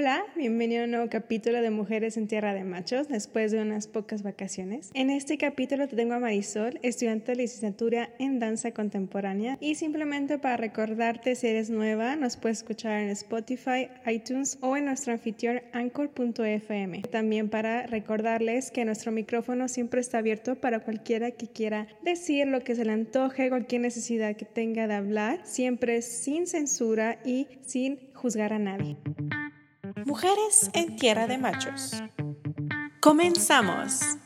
[0.00, 3.88] Hola, bienvenido a un nuevo capítulo de Mujeres en Tierra de Machos después de unas
[3.88, 4.92] pocas vacaciones.
[4.94, 10.38] En este capítulo te tengo a Marisol, estudiante de licenciatura en danza contemporánea y simplemente
[10.38, 15.62] para recordarte si eres nueva nos puedes escuchar en Spotify, iTunes o en nuestro anfitrión
[15.72, 17.02] anchor.fm.
[17.10, 22.60] También para recordarles que nuestro micrófono siempre está abierto para cualquiera que quiera decir lo
[22.60, 27.98] que se le antoje, cualquier necesidad que tenga de hablar, siempre sin censura y sin
[28.14, 28.96] juzgar a nadie.
[30.08, 32.02] Mujeres en Tierra de Machos.
[32.98, 34.16] Comenzamos.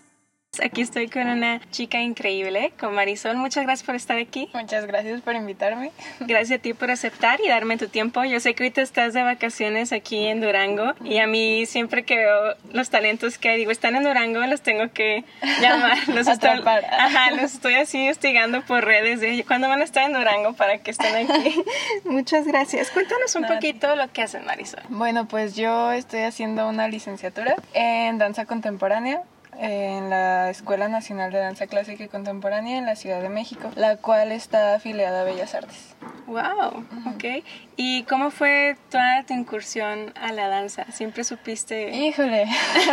[0.62, 3.38] Aquí estoy con una chica increíble, con Marisol.
[3.38, 4.50] Muchas gracias por estar aquí.
[4.52, 5.92] Muchas gracias por invitarme.
[6.20, 8.22] Gracias a ti por aceptar y darme tu tiempo.
[8.24, 12.18] Yo sé que ahorita estás de vacaciones aquí en Durango y a mí siempre que
[12.18, 15.24] veo los talentos que digo, están en Durango, los tengo que
[15.62, 15.96] llamar.
[16.08, 16.50] Los estoy,
[16.98, 20.76] ajá, los estoy así investigando por redes de cuándo van a estar en Durango para
[20.78, 21.62] que estén aquí.
[22.04, 22.90] Muchas gracias.
[22.90, 24.82] Cuéntanos un poquito lo que hace Marisol.
[24.90, 29.22] Bueno, pues yo estoy haciendo una licenciatura en danza contemporánea
[29.58, 33.96] en la Escuela Nacional de Danza Clásica y Contemporánea en la Ciudad de México, la
[33.96, 35.94] cual está afiliada a Bellas Artes.
[36.26, 37.44] Wow, ok.
[37.76, 40.86] ¿Y cómo fue toda tu incursión a la danza?
[40.90, 41.90] ¿Siempre supiste?
[41.90, 42.46] Híjole,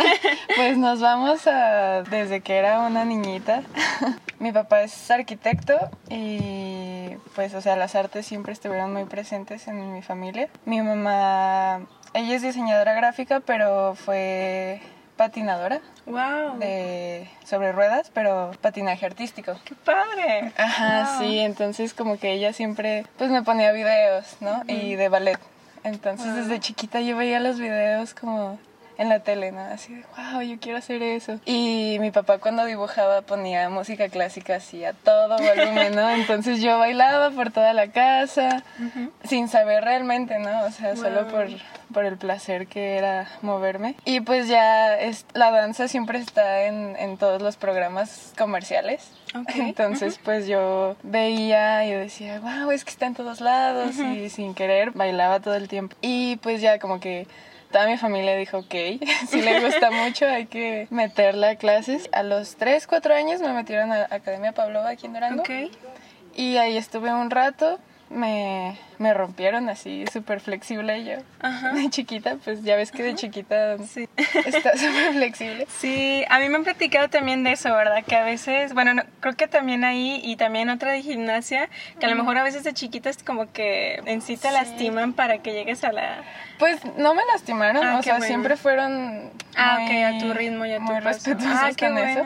[0.56, 3.62] pues nos vamos a desde que era una niñita.
[4.38, 5.74] Mi papá es arquitecto
[6.08, 10.48] y pues o sea las artes siempre estuvieron muy presentes en mi familia.
[10.64, 14.80] Mi mamá, ella es diseñadora gráfica, pero fue
[15.20, 15.82] patinadora.
[16.06, 16.58] Wow.
[16.58, 19.54] De, sobre ruedas, pero patinaje artístico.
[19.66, 20.50] ¡Qué padre!
[20.56, 24.62] Ajá, sí, entonces como que ella siempre pues me ponía videos, ¿no?
[24.66, 25.38] Y de ballet.
[25.84, 28.58] Entonces desde chiquita yo veía los videos como
[29.00, 29.60] en la tele, ¿no?
[29.60, 31.40] Así de, wow, yo quiero hacer eso.
[31.46, 36.10] Y mi papá cuando dibujaba ponía música clásica así a todo volumen, ¿no?
[36.14, 38.62] Entonces yo bailaba por toda la casa,
[39.24, 40.66] sin saber realmente, ¿no?
[40.66, 41.48] O sea, solo por,
[41.94, 43.94] por el placer que era moverme.
[44.04, 49.12] Y pues ya es, la danza siempre está en, en todos los programas comerciales.
[49.54, 54.54] Entonces, pues yo veía y decía, wow, es que está en todos lados y sin
[54.54, 55.96] querer bailaba todo el tiempo.
[56.02, 57.26] Y pues ya como que
[57.70, 58.74] toda mi familia dijo, ok,
[59.28, 62.08] si le gusta mucho hay que meterla a clases.
[62.12, 65.42] A los 3, 4 años me metieron a Academia Pavlova aquí en Durango.
[65.42, 65.70] Okay.
[66.34, 67.78] Y ahí estuve un rato
[68.10, 71.22] me, me rompieron así súper flexible yo.
[71.40, 71.72] Ajá.
[71.74, 74.08] De chiquita, pues ya ves que de chiquita sí.
[74.16, 75.66] está súper flexible.
[75.80, 78.04] Sí, a mí me han platicado también de eso, ¿verdad?
[78.04, 82.10] Que a veces, bueno, creo que también ahí y también otra de gimnasia, que a
[82.10, 85.52] lo mejor a veces de chiquita es como que en sí te lastiman para que
[85.52, 86.22] llegues a la...
[86.58, 89.30] Pues no me lastimaron, ah, o sea, siempre fueron...
[89.56, 92.22] Ah, ok, a tu ritmo y a tu Muy respetuosos ah, con eso.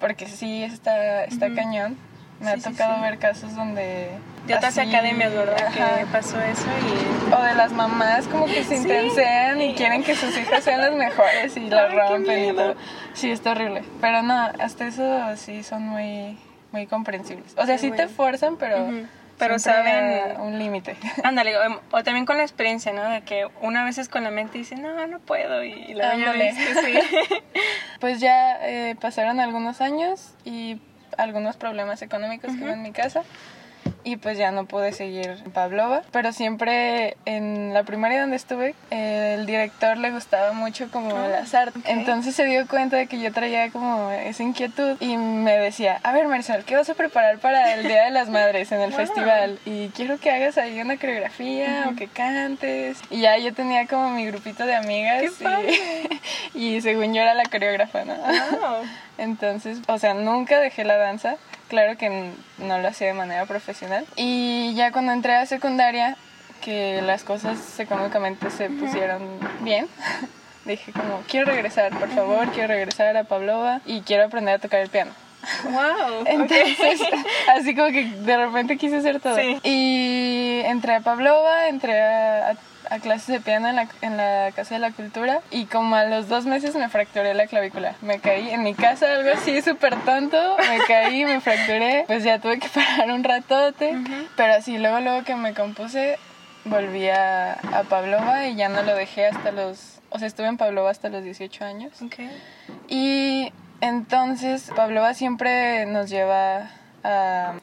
[0.00, 1.98] Porque sí, está, está cañón.
[2.40, 4.10] Me ha tocado ver casos donde
[4.46, 5.72] de otras academias, ¿verdad?
[5.72, 7.32] Que pasó eso y...
[7.32, 10.94] O de las mamás como que se intensean y quieren que sus hijas sean las
[10.94, 12.76] mejores y las rompen y todo.
[13.14, 13.82] Sí, está horrible.
[14.00, 16.38] Pero no, hasta eso sí son muy,
[16.72, 17.54] muy comprensibles.
[17.56, 18.88] O sea, sí te fuerzan, pero...
[19.38, 20.96] Pero saben un límite.
[21.22, 21.52] Ándale,
[21.90, 23.04] o, también con la experiencia, ¿no?
[23.10, 26.32] De que una vez es con la mente dice, no, no puedo, y, la luego
[26.32, 26.98] ya sí.
[28.00, 30.80] pues ya eh, pasaron algunos años y
[31.16, 33.22] algunos problemas económicos que hubo en mi casa
[34.04, 36.02] y pues ya no pude seguir en Pavlova.
[36.12, 41.54] Pero siempre en la primaria donde estuve, el director le gustaba mucho como ah, las
[41.54, 41.82] artes.
[41.86, 46.12] Entonces se dio cuenta de que yo traía como esa inquietud y me decía, a
[46.12, 49.58] ver Marisol, ¿qué vas a preparar para el Día de las Madres en el festival?
[49.64, 52.98] Y quiero que hagas ahí una coreografía o que cantes.
[53.10, 55.24] Y ya yo tenía como mi grupito de amigas
[56.54, 58.14] y, según yo era la coreógrafa, ¿no?
[59.18, 61.36] Entonces, o sea, nunca dejé la danza.
[61.68, 64.06] Claro que no lo hacía de manera profesional.
[64.16, 66.16] Y ya cuando entré a secundaria,
[66.60, 69.22] que las cosas económicamente se pusieron
[69.60, 69.88] bien,
[70.64, 74.80] dije como, quiero regresar, por favor, quiero regresar a Pavlova y quiero aprender a tocar
[74.80, 75.12] el piano.
[75.64, 76.24] Wow.
[76.26, 77.00] Entonces,
[77.56, 79.36] así como que de repente quise hacer todo.
[79.62, 82.56] Y entré a Pavlova, entré a
[82.90, 86.04] a clases de piano en la, en la Casa de la Cultura y como a
[86.04, 87.94] los dos meses me fracturé la clavícula.
[88.02, 92.40] Me caí en mi casa, algo así súper tonto, me caí, me fracturé, pues ya
[92.40, 93.96] tuve que parar un ratote,
[94.36, 96.18] pero así luego, luego que me compuse,
[96.64, 100.56] volví a, a Pavlova y ya no lo dejé hasta los, o sea, estuve en
[100.56, 102.02] Pavlova hasta los 18 años.
[102.02, 102.30] Okay.
[102.88, 106.70] Y entonces Pavlova siempre nos lleva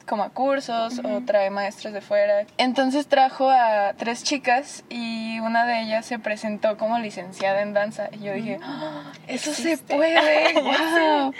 [0.06, 2.46] como a cursos o trae maestros de fuera.
[2.58, 8.08] Entonces trajo a tres chicas y una de ellas se presentó como licenciada en danza
[8.12, 9.12] y yo dije, ¡Ah!
[9.26, 11.32] eso se puede, wow.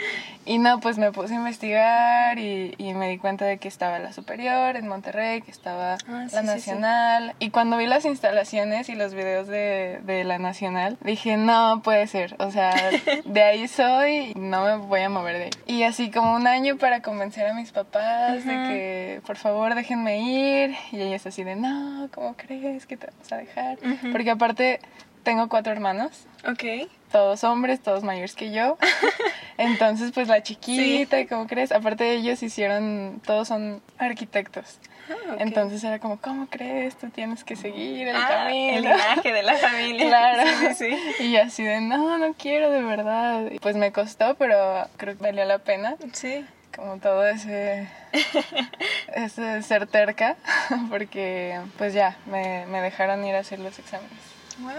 [0.47, 3.97] Y no, pues me puse a investigar y, y me di cuenta de que estaba
[3.97, 7.33] la superior en Monterrey, que estaba Ah, sí, la sí, nacional.
[7.39, 12.05] Y cuando vi las instalaciones y los videos de, de la nacional, dije, no puede
[12.05, 12.35] ser.
[12.37, 12.73] O sea,
[13.25, 15.49] de ahí soy no me voy a mover de ahí.
[15.65, 20.19] Y así como un año para convencer a mis papás de que por favor déjenme
[20.19, 20.75] ir.
[20.91, 23.77] Y ellos así de, no, ¿cómo crees que te vamos a dejar?
[24.11, 24.79] Porque aparte
[25.23, 26.87] tengo cuatro hermanos Ok.
[27.11, 28.77] todos hombres, todos mayores que yo.
[29.57, 31.71] Entonces, pues la chiquita, ¿y ¿cómo crees?
[31.71, 34.79] Aparte ellos hicieron, todos son arquitectos.
[35.09, 35.35] Ah.
[35.39, 36.95] Entonces era como, ¿cómo crees?
[36.95, 38.75] Tú tienes que seguir el Ah, camino.
[38.77, 40.07] el linaje de la familia.
[40.07, 40.43] Claro.
[40.45, 41.23] Sí, sí, sí.
[41.25, 43.43] Y así de, no, no quiero de verdad.
[43.61, 45.95] Pues me costó, pero creo que valió la pena.
[46.11, 46.43] Sí.
[46.75, 47.87] Como todo ese,
[49.15, 50.35] ese ser terca,
[50.89, 54.34] porque pues ya, me, me dejaron ir a hacer los exámenes.
[54.59, 54.71] Wow.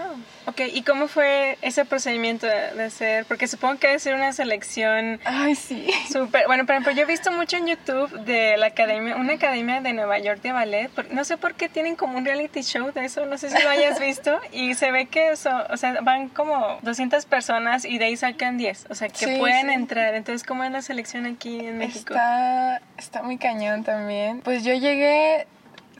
[0.47, 3.25] Ok, ¿y cómo fue ese procedimiento de, hacer?
[3.25, 5.87] Porque supongo que debe ser una selección Ay, sí.
[6.11, 6.47] súper...
[6.47, 9.93] Bueno, por ejemplo, yo he visto mucho en YouTube de la academia, una academia de
[9.93, 10.89] Nueva York de ballet.
[10.89, 13.61] por- No sé por qué tienen como un reality show de eso, no sé si
[13.61, 14.39] lo hayas visto.
[14.51, 18.57] Y se ve que eso, o sea, van como 200 personas y de ahí sacan
[18.57, 18.87] 10.
[18.89, 19.73] O sea, que Sí, pueden sí.
[19.73, 20.15] entrar.
[20.15, 22.13] Entonces, ¿cómo es la selección aquí en México?
[22.15, 24.41] Está, está muy cañón también.
[24.41, 25.45] Pues yo llegué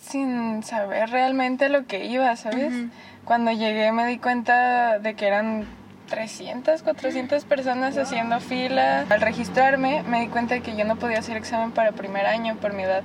[0.01, 2.73] sin saber realmente lo que iba, ¿sabes?
[2.73, 2.89] Ujú.
[3.27, 5.67] Cuando llegué me di cuenta de que eran
[6.07, 9.05] 300, 400 personas haciendo fila.
[9.09, 12.55] Al registrarme me di cuenta de que yo no podía hacer examen para primer año
[12.55, 13.03] por mi edad.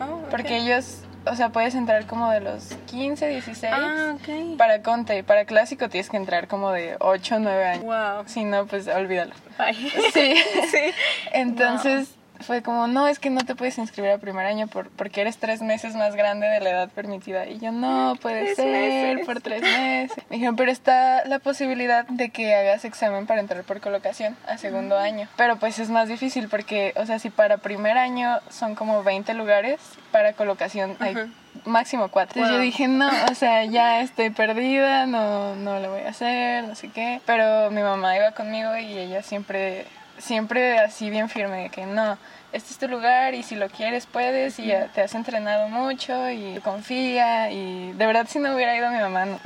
[0.00, 0.28] Oh, ok.
[0.28, 3.72] Porque ellos, o sea, puedes entrar como de los 15, 16.
[3.72, 4.58] Ah, ok.
[4.58, 7.84] Para Conte, para clásico tienes que entrar como de 8, 9 años.
[7.84, 8.24] Wow.
[8.26, 9.34] Si no, pues olvídalo.
[9.56, 9.74] Bye.
[10.12, 10.34] Sí.
[10.72, 10.94] sí.
[11.32, 15.20] Entonces fue como, no, es que no te puedes inscribir a primer año por, porque
[15.22, 17.46] eres tres meses más grande de la edad permitida.
[17.46, 19.26] Y yo, no, puede ser, meses.
[19.26, 20.16] por tres meses.
[20.30, 24.58] Me dijeron, pero está la posibilidad de que hagas examen para entrar por colocación a
[24.58, 25.28] segundo año.
[25.36, 29.34] Pero pues es más difícil porque, o sea, si para primer año son como 20
[29.34, 29.80] lugares,
[30.12, 31.16] para colocación hay
[31.64, 32.40] máximo cuatro.
[32.40, 32.58] Entonces Wow.
[32.58, 36.74] yo dije, no, o sea, ya estoy perdida, no, no lo voy a hacer, no
[36.74, 37.20] sé qué.
[37.26, 39.86] Pero mi mamá iba conmigo y ella siempre,
[40.18, 42.18] siempre así bien firme de que no,
[42.54, 46.60] este es tu lugar y si lo quieres puedes y te has entrenado mucho y
[46.62, 49.32] confía y de verdad si no hubiera ido mi mamá, no.
[49.32, 49.38] no.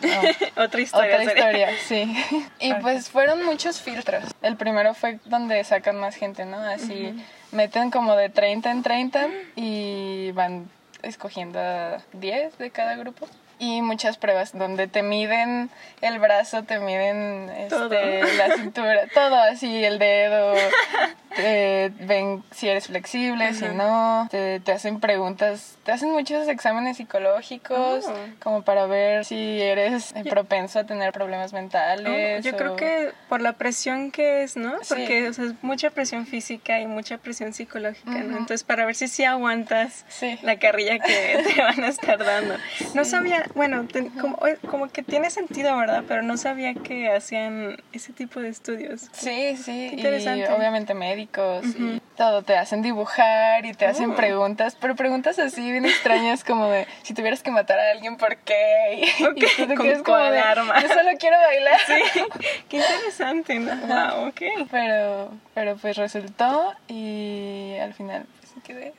[0.62, 1.16] Otra historia.
[1.16, 2.16] Otra historia, sí.
[2.60, 4.24] Y pues fueron muchos filtros.
[4.42, 6.58] El primero fue donde sacan más gente, ¿no?
[6.58, 7.14] Así
[7.50, 10.68] meten como de 30 en 30 y van
[11.02, 13.26] escogiendo a 10 de cada grupo.
[13.60, 15.69] Y muchas pruebas donde te miden
[16.00, 20.55] el brazo, te miden este, la cintura, todo así, el dedo,
[21.37, 26.96] te ven si eres flexible, si no, te, te hacen preguntas, te hacen muchos exámenes
[26.99, 28.14] psicológicos Oh.
[28.40, 32.44] como para ver si eres propenso a tener problemas Oh, mentales.
[32.44, 34.72] yo o- creo que por la presión que es, ¿no?
[34.82, 34.87] Sí.
[34.88, 38.38] Porque o sea, es mucha presión física y mucha presión psicológica, ¿no?
[38.38, 40.38] Entonces, para ver si sí aguantas Sí.
[40.43, 42.54] la carrilla que te van a estar dando.
[42.94, 46.04] No sabía, bueno, te- como, eh, como que tiene sentido, ¿verdad?
[46.06, 49.08] Pero no sabía que hacían ese tipo de estudios.
[49.12, 50.46] Sí, sí, Qué interesante.
[50.48, 54.16] y obviamente médicos y todo, te hacen dibujar y te hacen Oh.
[54.16, 58.36] preguntas, pero preguntas así bien extrañas como de si tuvieras que matar a alguien, ¿por
[58.38, 59.04] qué?
[59.18, 60.80] Y, Ok, y tú te con quedas como de, alarma.
[60.82, 61.80] yo solo quiero bailar.
[61.86, 62.20] Sí,
[62.68, 63.74] qué interesante, ¿no?
[63.86, 64.42] Wow, ok.
[64.70, 68.92] Pero, pero pues resultó y al final pues quedé.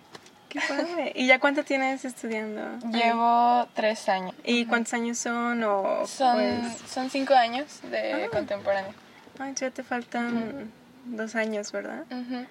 [0.50, 1.12] Qué padre.
[1.16, 2.62] ¿Y ya cuánto tienes estudiando?
[2.92, 4.34] Llevo tres años.
[4.44, 5.64] ¿Y cuántos años son?
[5.64, 8.28] O, Son, pues, son cinco años de Ah.
[8.32, 8.92] contemporáneo.
[9.40, 10.72] ay, ya te faltan
[11.06, 12.04] dos años, ¿verdad?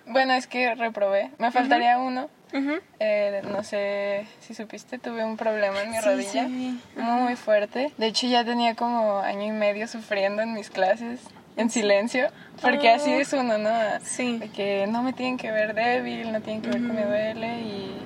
[0.07, 1.31] Bueno, es que reprobé.
[1.39, 2.31] Me faltaría uno.
[2.99, 6.81] Eh, no sé si supiste, tuve un problema en mi Sí, rodilla sí.
[6.97, 7.93] muy fuerte.
[7.99, 11.21] De hecho, ya tenía como año y medio sufriendo en mis clases
[11.59, 12.29] en silencio,
[12.63, 12.95] porque Oh.
[12.97, 13.71] así es uno, ¿no?
[14.03, 14.39] Sí.
[14.39, 17.61] De que no me tienen que ver débil, no tienen que ver que me duele
[17.61, 17.97] y,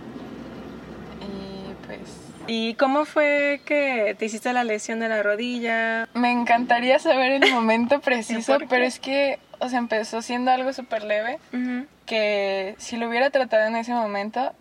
[1.21, 2.01] y pues
[2.49, 6.09] ¿Y cómo fue que te hiciste la lesión de la rodilla?
[6.15, 11.05] me encantaría saber el momento preciso, pero es que, o sea, empezó siendo algo súper
[11.05, 11.39] leve.
[12.07, 14.53] Que si lo hubiera tratado en ese momento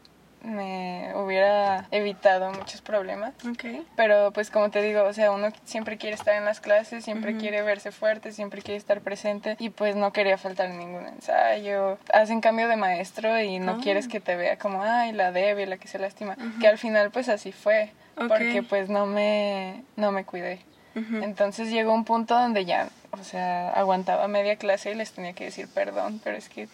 [0.43, 3.33] me hubiera evitado muchos problemas.
[3.49, 3.65] Ok.
[3.95, 7.37] Pero pues como te digo, o sea, uno siempre quiere estar en las clases, siempre
[7.37, 11.97] quiere verse fuerte, siempre quiere estar presente y pues no quería faltar ningún ensayo.
[12.13, 13.79] Hacen cambio de maestro y no Ah.
[13.81, 16.35] quieres que te vea como, ay, la débil, la que se lastima.
[16.59, 18.27] Que al final pues así fue, Ok.
[18.27, 20.59] porque pues no me, no me cuidé.
[20.95, 25.45] Entonces llegó un punto donde ya, o sea, aguantaba media clase y les tenía que
[25.45, 26.67] decir perdón, pero es que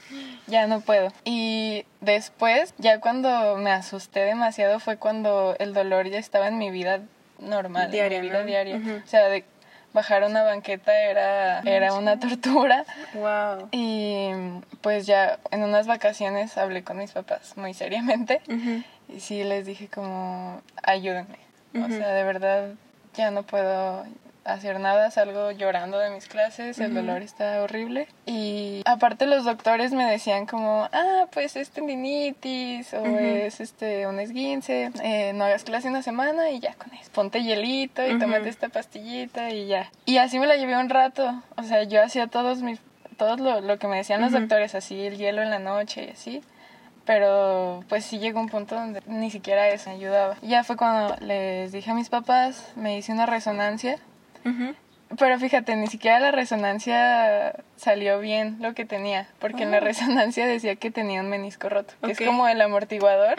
[0.46, 1.12] ya no puedo.
[1.26, 6.70] Y después, ya cuando me asusté demasiado fue cuando el dolor ya estaba en mi
[6.70, 7.02] vida
[7.40, 8.46] normal, Diaria, en mi vida ¿no?
[8.46, 8.82] diaria.
[9.04, 9.44] O sea, de
[9.94, 12.86] bajar una banqueta era, era una tortura.
[13.14, 13.70] Wow.
[13.72, 14.30] Y
[14.82, 18.42] pues ya en unas vacaciones hablé con mis papás muy seriamente
[19.10, 21.40] y sí les dije como, ayúdenme.
[21.74, 22.70] O sea, de verdad
[23.16, 24.06] ya no puedo
[24.48, 28.08] hacer nada, salgo llorando de mis clases, el dolor está horrible.
[28.26, 34.20] Y aparte los doctores me decían como, ah, pues es tendinitis o es este un
[34.20, 37.12] esguince, eh, no hagas clase una semana y ya con eso.
[37.12, 39.92] Ponte hielito y tómate esta pastillita y ya.
[40.06, 42.80] Y así me la llevé un rato, o sea, yo hacía todos mis,
[43.18, 46.12] todo lo, lo que me decían los doctores, así el hielo en la noche y
[46.12, 46.42] así
[47.06, 50.36] pero pues sí llegó un punto donde ni siquiera eso me ayudaba.
[50.42, 53.98] Ya fue cuando les dije a mis papás, me hice una resonancia
[55.18, 59.82] pero fíjate, ni siquiera la resonancia salió bien lo que tenía, porque en la oh.
[59.82, 63.36] resonancia decía que tenía un menisco roto, que es como el amortiguador.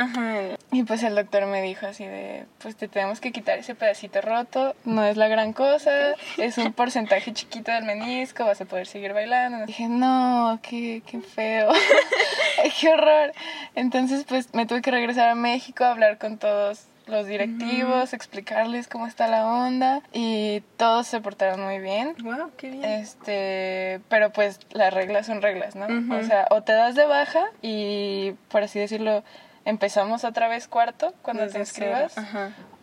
[0.73, 4.23] Y pues el doctor me dijo así de, pues te tenemos que quitar ese pedacito
[4.23, 8.87] roto, no es la gran cosa, es un porcentaje chiquito del menisco, vas a poder
[8.87, 9.65] seguir bailando.
[9.65, 11.71] Y dije, no, qué, qué feo,
[12.81, 13.33] qué horror.
[13.75, 18.89] Entonces pues me tuve que regresar a México a hablar con todos los directivos, explicarles
[18.89, 22.15] cómo está la onda y todos se portaron muy bien.
[22.23, 22.85] Wow, qué bien.
[22.85, 25.87] Este, pero pues las reglas son reglas, ¿no?
[26.17, 29.25] O sea, o te das de baja y por así decirlo,
[29.65, 32.15] empezamos otra vez cuarto cuando te inscribas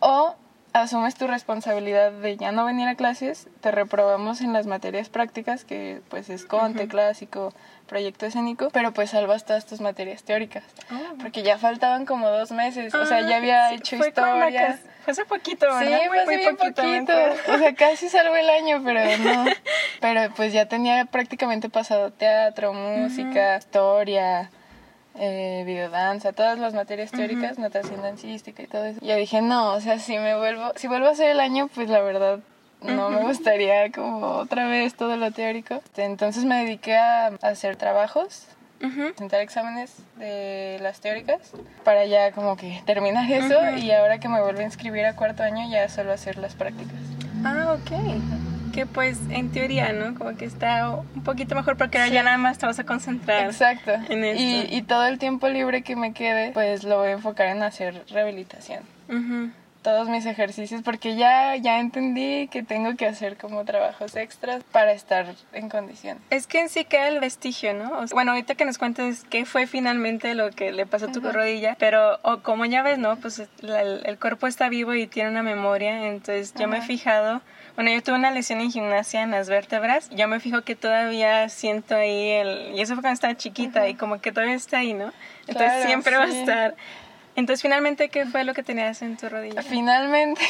[0.00, 0.36] o
[0.82, 5.64] asumes tu responsabilidad de ya no venir a clases, te reprobamos en las materias prácticas,
[5.64, 7.52] que pues es conte, clásico,
[7.86, 11.14] proyecto escénico, pero pues salvas todas tus materias teóricas, ah.
[11.20, 14.78] porque ya faltaban como dos meses, o sea, ya había hecho fue historia.
[15.04, 16.00] Fue hace poquito, ¿verdad?
[16.00, 17.12] Sí, fue hace muy poquito,
[17.52, 19.44] o sea, casi salvo el año, pero no,
[20.00, 24.50] pero pues ya tenía prácticamente pasado teatro, música, historia,
[25.18, 28.98] eh, videodanza, todas las materias teóricas, natación dancística y todo eso.
[29.02, 31.68] Y yo dije, no, o sea, si me vuelvo, si vuelvo a hacer el año,
[31.74, 32.40] pues la verdad
[32.82, 35.80] no me gustaría como otra vez todo lo teórico.
[35.96, 38.46] Entonces me dediqué a, hacer trabajos,
[38.78, 41.52] presentar exámenes de las teóricas
[41.84, 45.42] para ya como que terminar eso y ahora que me vuelvo a inscribir a cuarto
[45.42, 46.96] año ya solo hacer las prácticas.
[47.44, 48.45] Ah, ok
[48.76, 50.14] que pues en teoría, ¿no?
[50.14, 53.46] Como que está un poquito mejor porque ahora ya nada más te vas a concentrar.
[53.46, 53.92] Exacto.
[54.10, 54.42] En esto.
[54.42, 57.62] Y, y, todo el tiempo libre que me quede, pues lo voy a enfocar en
[57.62, 58.82] hacer rehabilitación.
[59.80, 64.92] Todos mis ejercicios, porque ya, ya entendí que tengo que hacer como trabajos extras para
[64.92, 66.18] estar en condición.
[66.28, 68.04] Es que en sí queda el vestigio, ¿no?
[68.12, 71.76] bueno, ahorita que nos cuentes qué fue finalmente lo que le pasó a tu rodilla,
[71.78, 73.16] pero o como ya ves, ¿no?
[73.16, 77.40] Pues el, cuerpo está vivo y tiene una memoria, entonces yo me he fijado
[77.76, 80.08] bueno, yo tuve una lesión en gimnasia en las vértebras.
[80.10, 82.72] Yo me fijo que todavía siento ahí el...
[82.74, 85.12] Y eso fue cuando estaba chiquita y como que todavía está ahí, ¿no?
[85.46, 86.74] Entonces siempre va a estar.
[87.36, 89.62] Entonces, finalmente, ¿qué fue lo que tenías en tu rodilla?
[89.62, 90.40] Finalmente,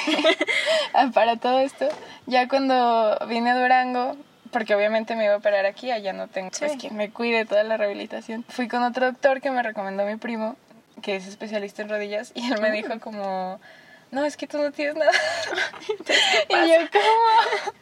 [1.14, 1.88] para todo esto,
[2.26, 4.16] ya cuando vine a Durango,
[4.52, 7.64] porque obviamente me iba a operar aquí, allá no tengo pues quien me cuide toda
[7.64, 8.45] la rehabilitación.
[8.49, 10.54] Fui con otro doctor que me recomendó mi primo,
[11.02, 13.61] que es especialista en rodillas, y él me dijo como
[14.10, 15.12] no, es que tú no tienes nada.
[16.48, 17.72] y yo como,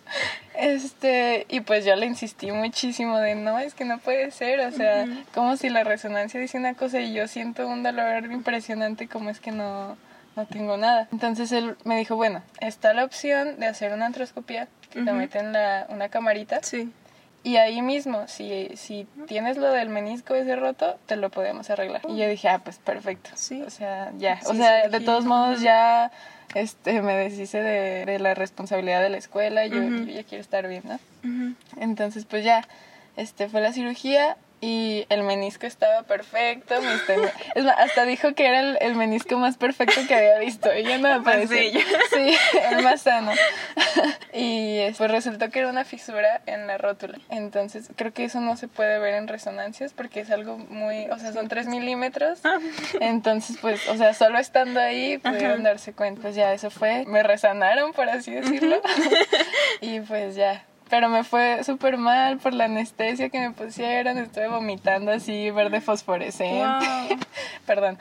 [0.55, 4.71] este, y pues yo le insistí muchísimo de, no, es que no puede ser, o
[4.73, 9.31] sea, como si la resonancia dice una cosa y yo siento un dolor impresionante, como
[9.31, 9.97] es que no,
[10.37, 11.09] no tengo nada.
[11.13, 15.53] Entonces él me dijo, bueno, está la opción de hacer una antroscopia, que te meten
[15.53, 16.63] la, una camarita.
[16.63, 16.93] Sí.
[17.45, 22.01] Y ahí mismo, si, si tienes lo del menisco ese roto, te lo podemos arreglar.
[22.09, 23.31] Y yo dije, ah, pues perfecto.
[23.35, 23.63] Sí.
[23.63, 24.41] O sea, ya.
[24.47, 26.11] o sea, de todos modos ya
[26.55, 29.67] este, me deshice de, de, la responsabilidad de la escuela.
[29.67, 30.99] Yo, yo ya quiero estar bien, ¿no?
[31.79, 32.67] Entonces, pues ya,
[33.19, 36.75] este, fue la cirugía y el menisco estaba perfecto.
[37.55, 40.75] es hasta dijo que era el, menisco más perfecto que había visto.
[40.75, 41.81] Y yo no me parecía.
[42.11, 42.37] Sí,
[42.71, 43.33] el más sano.
[44.33, 47.19] y pues resultó que era una fisura en la rótula.
[47.29, 51.09] Entonces creo que eso no se puede ver en resonancias porque es algo muy.
[51.11, 52.41] O sea, son 3 milímetros.
[52.45, 52.59] Ah.
[53.01, 56.23] Entonces, pues, o sea, solo estando ahí pudieron darse cuenta.
[56.23, 57.05] Pues ya eso fue.
[57.07, 58.81] Me resanaron, por así decirlo.
[59.83, 64.17] y pues ya pero me fue súper mal por la anestesia que me pusieron.
[64.17, 66.87] Estuve vomitando así, verde fosforescente.
[67.67, 67.99] Perdón.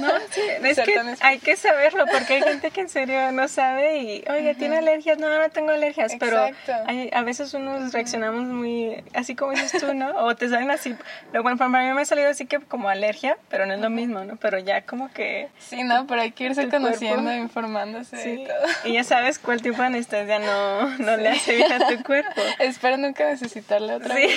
[0.00, 3.98] No, sí, es que hay que saberlo porque hay gente que en serio no sabe
[3.98, 5.18] y, oye, ¿tiene alergias?
[5.18, 6.48] No, no tengo alergias, pero
[6.86, 10.10] hay, a veces unos reaccionamos muy, así como dices tú, ¿no?
[10.24, 10.96] O te salen así.
[11.32, 13.88] Lo bueno, para mí me ha salido así que como alergia, pero no es lo
[13.88, 14.34] mismo, ¿no?
[14.34, 15.48] Pero ya como que...
[15.60, 18.30] Sí, no, pero hay que irse conociendo, informándose sí.
[18.30, 18.90] y todo.
[18.90, 22.31] Y ya sabes cuál tipo de anestesia no, no le hace bien a tu cuerpo.
[22.58, 24.28] Espero nunca necesitarle otra sí.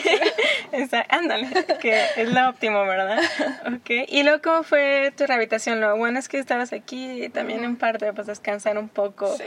[0.71, 0.91] vez.
[1.09, 1.49] ándale,
[1.81, 3.19] que es lo óptimo, ¿verdad?
[3.67, 5.81] Ok, y luego, ¿cómo fue tu rehabilitación?
[5.81, 9.35] Lo bueno es que estabas aquí y también en parte, pues, descansar un poco.
[9.37, 9.43] Sí.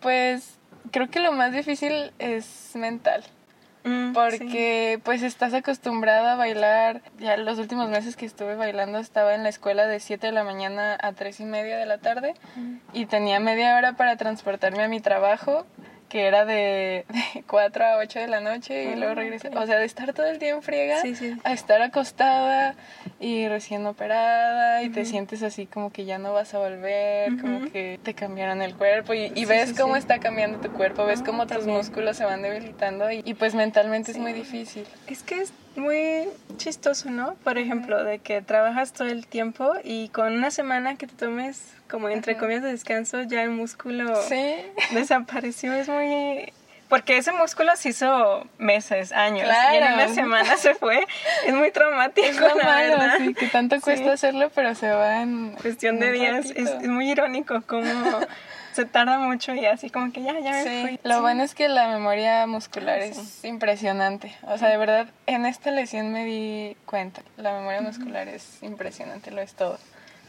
[0.00, 0.58] Pues
[0.90, 3.24] creo que lo más difícil es mental.
[3.84, 4.12] Mm, sí.
[4.12, 7.02] Porque pues estás acostumbrada a bailar.
[7.18, 10.44] Ya los últimos meses que estuve bailando estaba en la escuela de 7 de la
[10.44, 12.34] mañana a 3 y media de la tarde
[12.92, 15.64] y tenía media hora para transportarme a mi trabajo
[16.08, 19.48] que era de, de 4 a 8 de la noche y Ah, luego regresé.
[19.48, 19.56] ok.
[19.56, 21.36] O sea, de estar todo el día en friega Sí, sí.
[21.44, 22.74] a estar acostada
[23.20, 27.70] y recién operada y te sientes así como que ya no vas a volver, como
[27.70, 31.20] que te cambiaron el cuerpo y, y Sí, ves cómo está cambiando tu cuerpo, ves
[31.20, 34.86] Ah, cómo tus músculos se van debilitando y, y pues mentalmente es muy difícil.
[35.08, 37.34] Es que es muy chistoso, ¿no?
[37.44, 41.62] Por ejemplo, de que trabajas todo el tiempo y con una semana que te tomes
[41.90, 44.56] como entre comillas de descanso ya el músculo Sí.
[44.92, 45.72] desapareció.
[45.72, 46.52] Es muy...
[46.88, 49.44] Porque ese músculo se hizo meses, años.
[49.44, 49.74] Claro.
[49.74, 51.06] Y en una semana se fue.
[51.46, 53.14] Es muy traumático, Es la malo, verdad.
[53.18, 53.82] sí, que tanto Sí.
[53.82, 56.46] cuesta hacerlo, pero se va en Cuestión de días.
[56.54, 57.84] Es, es muy irónico cómo
[58.78, 61.00] se tarda mucho y así como que ya, ya me Sí, fui.
[61.02, 61.20] lo Sí.
[61.20, 64.32] bueno es que la memoria muscular Ah, es impresionante.
[64.46, 67.22] O sea, de verdad, en esta lesión me di cuenta.
[67.36, 69.78] La memoria muscular es impresionante, lo es todo.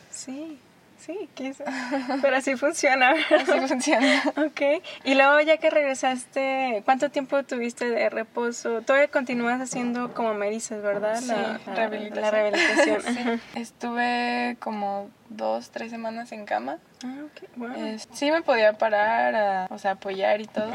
[0.10, 0.60] Sí,
[1.00, 1.63] sí, quise.
[2.22, 3.13] Pero así funciona.
[3.13, 3.50] ¿verdad?
[3.58, 4.22] Así funciona.
[4.38, 4.62] Ok,
[5.03, 8.82] y luego ya que regresaste, ¿cuánto tiempo tuviste de reposo?
[8.82, 11.18] Todavía continúas haciendo como me dices, ¿verdad?
[11.20, 12.22] Sí, la, rehabilitación.
[12.22, 13.01] La rehabilitación.
[13.53, 13.60] Sí.
[13.60, 16.77] Estuve como dos, tres semanas en cama.
[17.03, 17.72] Ah, ok, wow.
[17.86, 20.72] Es- sí me podía parar, a- o sea, apoyar y todo,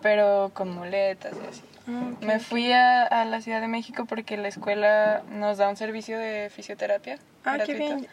[0.00, 1.62] pero con muletas y así.
[1.88, 2.10] Ah.
[2.20, 6.18] Me fui a, a la Ciudad de México porque la escuela nos da un servicio
[6.18, 8.06] de fisioterapia Ah, qué bien.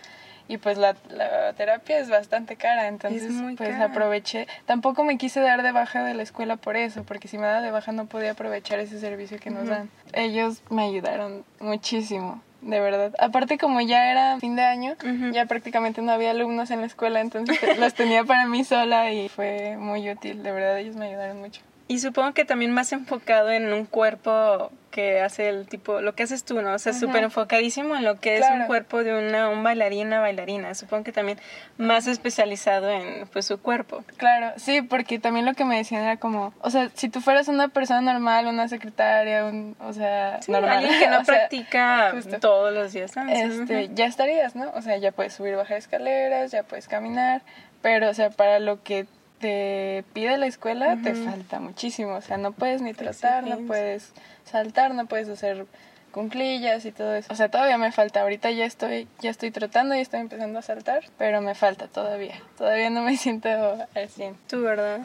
[0.49, 3.85] Y pues la, la terapia es bastante cara, entonces pues cara.
[3.85, 4.47] aproveché.
[4.65, 7.61] Tampoco me quise dar de baja de la escuela por eso, porque si me daba
[7.61, 9.89] de baja no podía aprovechar ese servicio que nos dan.
[10.13, 13.13] Ellos me ayudaron muchísimo, de verdad.
[13.19, 14.95] Aparte como ya era fin de año,
[15.33, 19.27] ya prácticamente no había alumnos en la escuela, entonces los tenía para mí sola y
[19.27, 21.61] fue muy útil, de verdad ellos me ayudaron mucho.
[21.89, 26.23] Y supongo que también más enfocado en un cuerpo que hace el tipo, lo que
[26.23, 26.73] haces tú, ¿no?
[26.73, 28.67] O sea, súper enfocadísimo en lo que es un Claro.
[28.67, 30.73] cuerpo de una un bailarín, una bailarina.
[30.73, 31.37] Supongo que también
[31.77, 34.03] más especializado en pues su cuerpo.
[34.17, 37.47] Claro, sí, porque también lo que me decían era como, o sea, si tú fueras
[37.47, 42.11] una persona normal, una secretaria, un, o sea, Sí, normal, alguien que no sea, practica
[42.13, 42.39] justo.
[42.39, 43.13] todos los días.
[43.13, 43.33] danza.
[43.33, 44.71] este, ya estarías, ¿no?
[44.75, 47.43] O sea, ya puedes subir, bajar escaleras, ya puedes caminar,
[47.81, 49.05] pero, o sea, para lo que
[49.39, 52.15] te pide la escuela, te falta muchísimo.
[52.15, 54.13] O sea, no puedes ni trotar, no puedes
[54.45, 55.65] saltar, no puedes hacer
[56.11, 57.31] cunclillas y todo eso.
[57.31, 58.21] O sea, todavía me falta.
[58.21, 62.41] Ahorita ya estoy, ya estoy trotando y estoy empezando a saltar, pero me falta todavía.
[62.57, 64.35] Todavía no me siento al 100.
[64.47, 64.99] Tú, ¿verdad?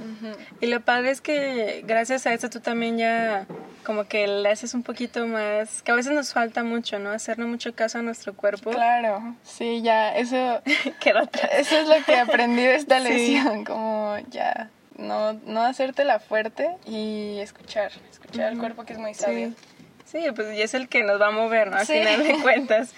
[0.60, 3.46] Y lo padre es que gracias a eso tú también ya
[3.84, 7.10] como que le haces un poquito más, que a veces nos falta mucho, ¿no?
[7.10, 8.70] Hacerle mucho caso a nuestro cuerpo.
[8.70, 13.08] Claro, sí, ya, eso, eso es lo que aprendí de esta Sí.
[13.08, 19.14] lesión, como ya, no, no hacértela fuerte y escuchar, escuchar al cuerpo que es muy
[19.14, 19.48] sabio.
[19.48, 19.56] Sí.
[20.04, 21.78] Sí, pues y es el que nos va a mover, ¿no?
[21.78, 21.94] Al Sí.
[21.94, 22.92] final de cuentas.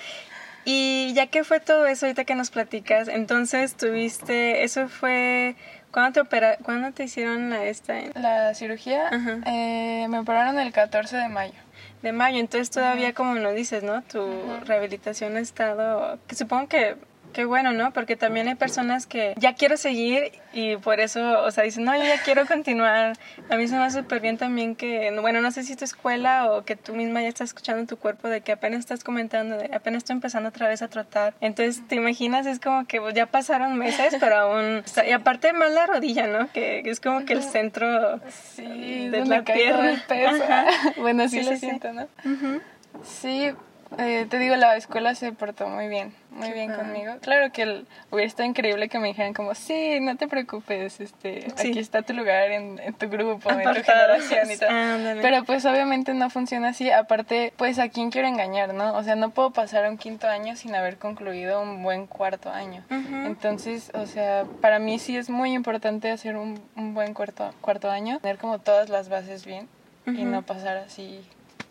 [0.64, 5.57] Y ya que fue todo eso ahorita que nos platicas, entonces tuviste, eso fue,
[5.95, 7.95] ¿cuándo te opera, cuándo te hicieron la esta?
[8.17, 9.39] La cirugía Ajá.
[9.47, 11.55] eh, me operaron el 14 de mayo.
[12.03, 14.03] De mayo, entonces todavía como nos dices, ¿no?
[14.03, 14.21] Tu
[14.67, 16.97] rehabilitación ha estado, que supongo que,
[17.35, 17.92] que bueno, ¿no?
[17.92, 21.94] Porque también hay personas que ya quiero seguir y por eso, o sea, dicen, no,
[21.94, 23.12] yo ya quiero continuar.
[23.51, 26.51] A mí se me hace súper bien también que, bueno, no sé si tu escuela
[26.51, 29.75] o que tú misma ya estás escuchando tu cuerpo de que apenas estás comentando, de
[29.75, 31.35] apenas estoy empezando otra vez a trotar.
[31.42, 35.12] Entonces, te imaginas, es como que pues, ya pasaron meses, pero aún, o sea, y
[35.12, 36.51] aparte más la rodilla, ¿no?
[36.53, 40.05] Que es como que el centro Sí, de la todo el pierna.
[40.09, 40.44] peso.
[40.44, 40.66] Ajá.
[40.97, 42.03] bueno, sí, Sí, lo sí, siento, ¿no?
[42.25, 42.61] Ujú.
[43.03, 43.51] Sí,
[43.99, 47.15] eh, te digo, la escuela se portó muy bien, muy bien conmigo.
[47.21, 51.51] Claro que el- hubiera estado increíble que me dijeran como, sí, no te preocupes, este,
[51.57, 51.69] Sí.
[51.71, 54.27] aquí está tu lugar en, en tu grupo, en tu Apartados.
[54.29, 54.65] generación y.
[54.65, 55.23] Ándale.
[55.23, 56.91] Pero pues obviamente no funciona así.
[56.91, 58.95] Aparte, pues a quién quiero engañar, ¿no?
[58.95, 62.51] O sea, no puedo pasar a un quinto año sin haber concluido un buen cuarto
[62.51, 62.85] año.
[62.91, 67.91] Entonces, o sea, para mí sí es muy importante hacer un, un buen cuarto, cuarto
[67.91, 69.69] año, tener como todas las bases bien
[70.07, 71.21] y no pasar así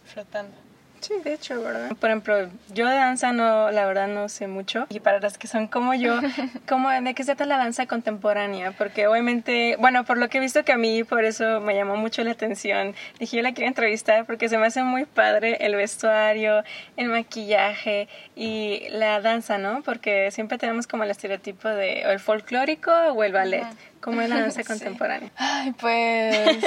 [0.05, 0.55] flotando.
[1.03, 1.89] Sí, de hecho, ¿verdad?
[1.99, 4.87] Por ejemplo, yo de danza no, la verdad no sé mucho.
[4.89, 6.19] Y para las que son como yo,
[6.67, 8.71] ¿cómo, ¿de qué se trata la danza contemporánea?
[8.71, 11.97] Porque obviamente, bueno, por lo que he visto que a mí por eso me llamó
[11.97, 15.75] mucho la atención, dije yo la quiero entrevistar porque se me hace muy padre el
[15.75, 16.63] vestuario,
[16.95, 19.81] el maquillaje y la danza, ¿no?
[19.83, 23.65] Porque siempre tenemos como el estereotipo de o el folclórico o el ballet.
[23.99, 24.67] ¿Cómo es la danza Sí.
[24.67, 25.31] contemporánea?
[25.35, 26.57] Ay, pues,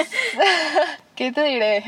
[1.15, 1.83] ¿qué te diré?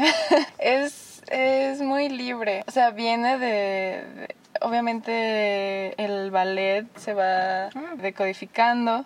[0.59, 2.63] Es, es muy libre.
[2.67, 7.71] O sea, viene de, de- obviamente el ballet se va Ah.
[7.97, 9.05] decodificando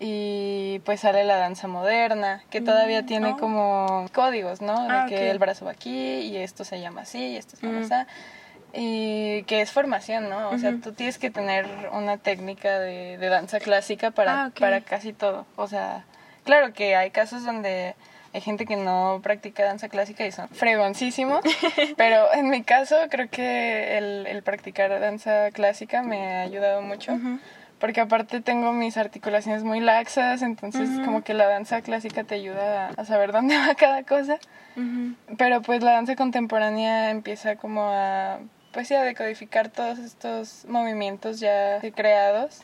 [0.00, 3.36] y pues sale la danza moderna, que todavía tiene oh.
[3.36, 4.88] como códigos, ¿no?
[4.88, 7.66] De Ah, que el brazo va aquí y esto se llama así y esto se
[7.66, 8.10] llama así.
[8.74, 10.48] Y que es formación, ¿no?
[10.50, 14.80] O sea, tú tienes que tener una técnica de, de danza clásica para, Ah, para
[14.80, 15.44] casi todo.
[15.56, 16.04] O sea,
[16.44, 17.94] claro que hay casos donde
[18.34, 21.42] hay gente que no practica danza clásica y son fregoncísimos,
[21.96, 27.18] pero en mi caso creo que el, el practicar danza clásica me ha ayudado mucho.
[27.78, 32.90] Porque aparte tengo mis articulaciones muy laxas, entonces como que la danza clásica te ayuda
[32.96, 34.38] a, saber dónde va cada cosa.
[35.36, 38.38] Pero pues la danza contemporánea empieza como a,
[38.72, 42.62] pues sí, a decodificar todos estos movimientos ya creados,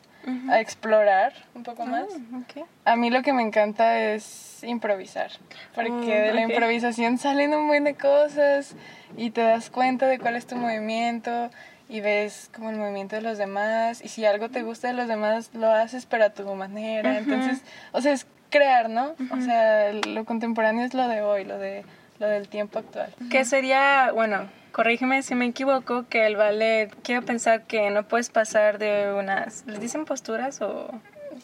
[0.50, 2.06] A explorar un poco más.
[2.10, 2.66] Ah, ok.
[2.84, 5.30] A mí lo que me encanta es improvisar,
[5.74, 8.74] porque Mm, de la improvisación salen un buen de cosas
[9.16, 11.50] y te das cuenta de cuál es tu movimiento
[11.88, 15.08] y ves como el movimiento de los demás y si algo te gusta de los
[15.08, 17.16] demás lo haces pero a tu manera.
[17.18, 17.62] Entonces,
[17.92, 19.14] o sea, es crear, ¿no?
[19.30, 21.84] O sea, lo contemporáneo es lo de hoy, lo de
[22.18, 23.14] lo del tiempo actual.
[23.30, 24.48] Que sería, bueno,
[24.82, 29.64] corrígeme si me equivoco, que el ballet, quiero pensar que no puedes pasar de unas,
[29.66, 30.88] ¿les dicen posturas o...?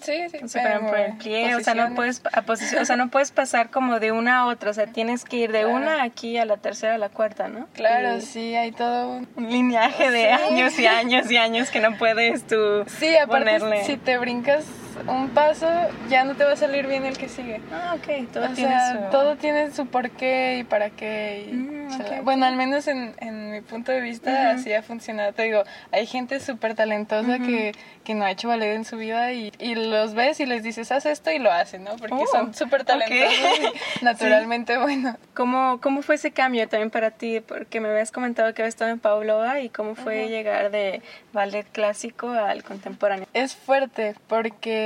[0.00, 2.94] Sí, sí, O sea, por el plie, o sea, no puedes a posición, o sea,
[2.96, 5.74] no puedes pasar como de una a otra, o sea, tienes que ir de Claro.
[5.76, 7.66] una aquí a la tercera a la cuarta, ¿no?
[7.74, 9.28] Claro, Y sí, hay todo un...
[9.34, 10.42] un lineaje de Sí.
[10.52, 13.84] años y años y años que no puedes tú Sí, aparte ponerle.
[13.84, 14.64] si te brincas
[15.08, 15.66] un paso
[16.08, 17.60] ya no te va a salir bien el que sigue.
[17.72, 19.10] Ah, ok, todo o tiene sea, su...
[19.10, 21.46] todo tiene su porqué y para qué.
[21.50, 22.04] y Mm, chala.
[22.04, 22.24] ok, ok.
[22.24, 24.58] Bueno, al menos en, en mi punto de vista Ujú.
[24.60, 25.32] así ha funcionado.
[25.32, 27.46] Te digo, hay gente súper talentosa Ujú.
[27.46, 27.72] que,
[28.04, 30.90] que no ha hecho ballet en su vida y, y los ves y les dices,
[30.92, 31.96] haz esto y lo hacen, ¿no?
[31.96, 33.58] Porque Oh, son súper talentosos
[34.00, 35.16] y naturalmente buenos.
[35.34, 37.40] ¿Cómo, ¿Cómo fue ese cambio también para ti?
[37.40, 40.30] Porque me habías comentado que habías estado en Pavlova y cómo fue Ujú.
[40.30, 41.02] llegar de
[41.32, 43.26] ballet clásico al contemporáneo.
[43.34, 44.83] Es fuerte porque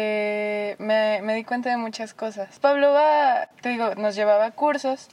[0.79, 2.59] me, me di cuenta de muchas cosas.
[2.59, 5.09] Pavlova, te digo, nos llevaba cursos.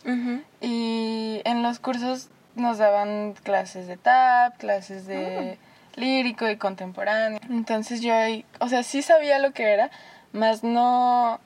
[0.61, 5.57] Y en los cursos nos daban clases de tap, clases de
[5.95, 7.39] lírico y contemporáneo.
[7.49, 9.89] Entonces yo ahí, o sea, sí sabía lo que era,
[10.33, 11.39] mas no,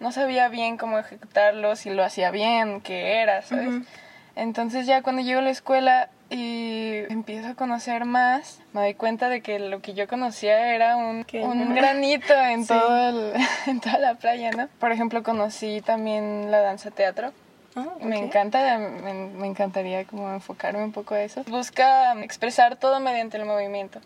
[0.00, 3.84] no sabía bien cómo ejecutarlo, si lo hacía bien, qué era, ¿sabes?
[4.34, 9.28] Entonces ya cuando llego a la escuela y empiezo a conocer más, me doy cuenta
[9.28, 12.68] de que lo que yo conocía era un, un granito en, Sí.
[12.68, 13.32] todo el-
[13.66, 14.68] en toda la playa, ¿no?
[14.80, 17.32] Por ejemplo, conocí también la danza teatro.
[17.74, 21.42] Ah, Me encanta, me, me encantaría como enfocarme un poco a eso.
[21.48, 24.00] Busca expresar todo mediante el movimiento,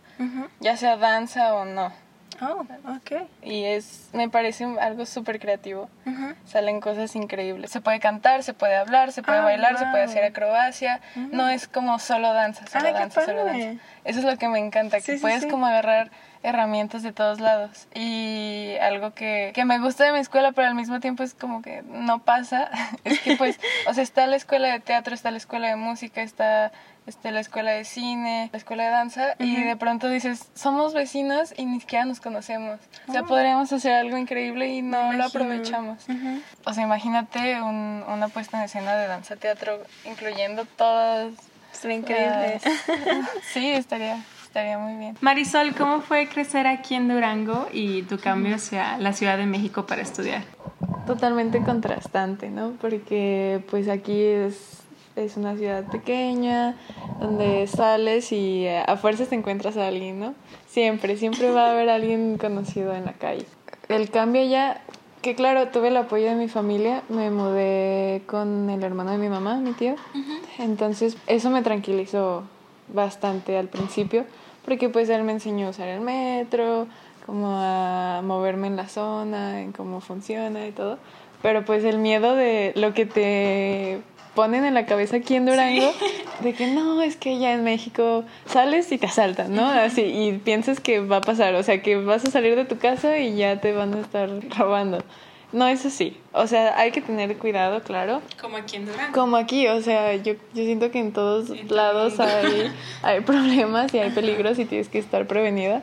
[0.60, 1.90] ya sea danza o no.
[2.42, 3.26] Oh, ok.
[3.42, 5.88] Y es, me parece un- algo súper creativo.
[6.46, 7.70] Salen cosas increíbles.
[7.70, 11.00] Se puede cantar, se puede hablar, se puede Ah, bailar, se puede hacer acrobacia.
[11.14, 13.82] No es como solo danza, solo qué danza, solo danza.
[14.04, 15.48] Eso es lo que me encanta, que sí, puedes sí.
[15.48, 16.10] como agarrar
[16.46, 17.88] herramientas de todos lados.
[17.94, 21.60] Y algo que, que me gusta de mi escuela, pero al mismo tiempo es como
[21.62, 22.70] que no pasa,
[23.04, 26.22] es que pues, o sea, está la escuela de teatro, está la escuela de música,
[26.22, 26.72] está
[27.06, 29.68] este, la escuela de cine, la escuela de danza, y Ujú.
[29.68, 32.80] de pronto dices, somos vecinos y ni siquiera nos conocemos.
[33.08, 33.26] O sea, Oh.
[33.26, 36.08] podríamos hacer algo increíble y no lo aprovechamos.
[36.08, 36.40] Ujú.
[36.64, 41.32] O sea, imagínate un- una puesta en escena de danza teatro, incluyendo todas.
[41.72, 42.60] Sería increíble.
[42.64, 42.64] las-
[43.52, 44.18] Sí, estaría,
[44.56, 45.18] estaría muy bien.
[45.20, 49.84] Marisol, ¿cómo fue crecer aquí en Durango y tu cambio hacia la Ciudad de México
[49.84, 50.44] para estudiar?
[51.06, 52.72] Totalmente contrastante, ¿no?
[52.80, 54.80] Porque pues aquí es,
[55.14, 56.74] es una ciudad pequeña,
[57.20, 60.34] donde sales y eh, a fuerzas te encuentras a alguien, ¿no?
[60.66, 63.44] Siempre, siempre va a haber alguien conocido en la calle.
[63.90, 64.80] El cambio ya,
[65.20, 69.28] que claro, tuve el apoyo de mi familia, me mudé con el hermano de mi
[69.28, 69.96] mamá, mi tío,
[70.58, 72.44] entonces eso me tranquilizó
[72.88, 74.24] bastante al principio,
[74.66, 76.86] porque pues él me enseñó a usar el metro,
[77.24, 80.98] como a moverme en la zona, en cómo funciona y todo.
[81.40, 84.00] Pero pues el miedo de lo que te
[84.34, 85.90] ponen en la cabeza aquí en Durango,
[86.40, 89.66] de que no, es que ya en México sales y te asaltan, ¿no?
[89.66, 92.78] Así, y piensas que va a pasar, o sea, que vas a salir de tu
[92.78, 94.98] casa y ya te van a estar robando.
[95.56, 99.12] No es así, o sea, hay que tener cuidado, claro, Como aquí en Durango.
[99.14, 102.70] como aquí, o sea, yo, yo siento que en todos En lados hay,
[103.02, 105.82] hay problemas y hay peligros y tienes que estar prevenida.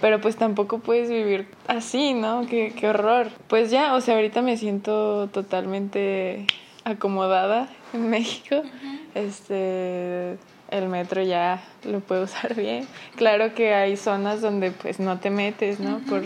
[0.00, 2.46] Pero pues tampoco puedes vivir así, ¿no?
[2.46, 3.30] Qué, qué horror.
[3.48, 6.46] Pues ya, o sea, ahorita me siento totalmente
[6.84, 8.62] acomodada en México.
[9.16, 10.38] Este,
[10.70, 12.86] el metro ya lo puedo usar bien.
[13.16, 15.98] Claro que hay zonas donde pues no te metes, ¿no?
[16.08, 16.22] Por,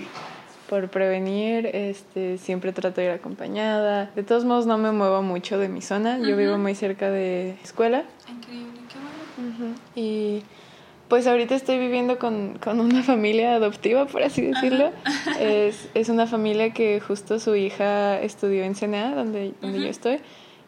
[0.72, 4.10] por prevenir, este, siempre trato de ir acompañada.
[4.16, 6.18] De todos modos no me muevo mucho de mi zona.
[6.18, 8.04] Yo vivo muy cerca de escuela.
[8.26, 8.96] Increíble, qué
[9.44, 9.54] bueno.
[9.54, 9.74] Ujú.
[9.94, 10.42] Y
[11.08, 14.92] Pues ahorita estoy viviendo con, con una familia adoptiva, por así decirlo.
[15.38, 20.20] Es, es, una familia que justo su hija estudió en CNA, donde, donde yo estoy.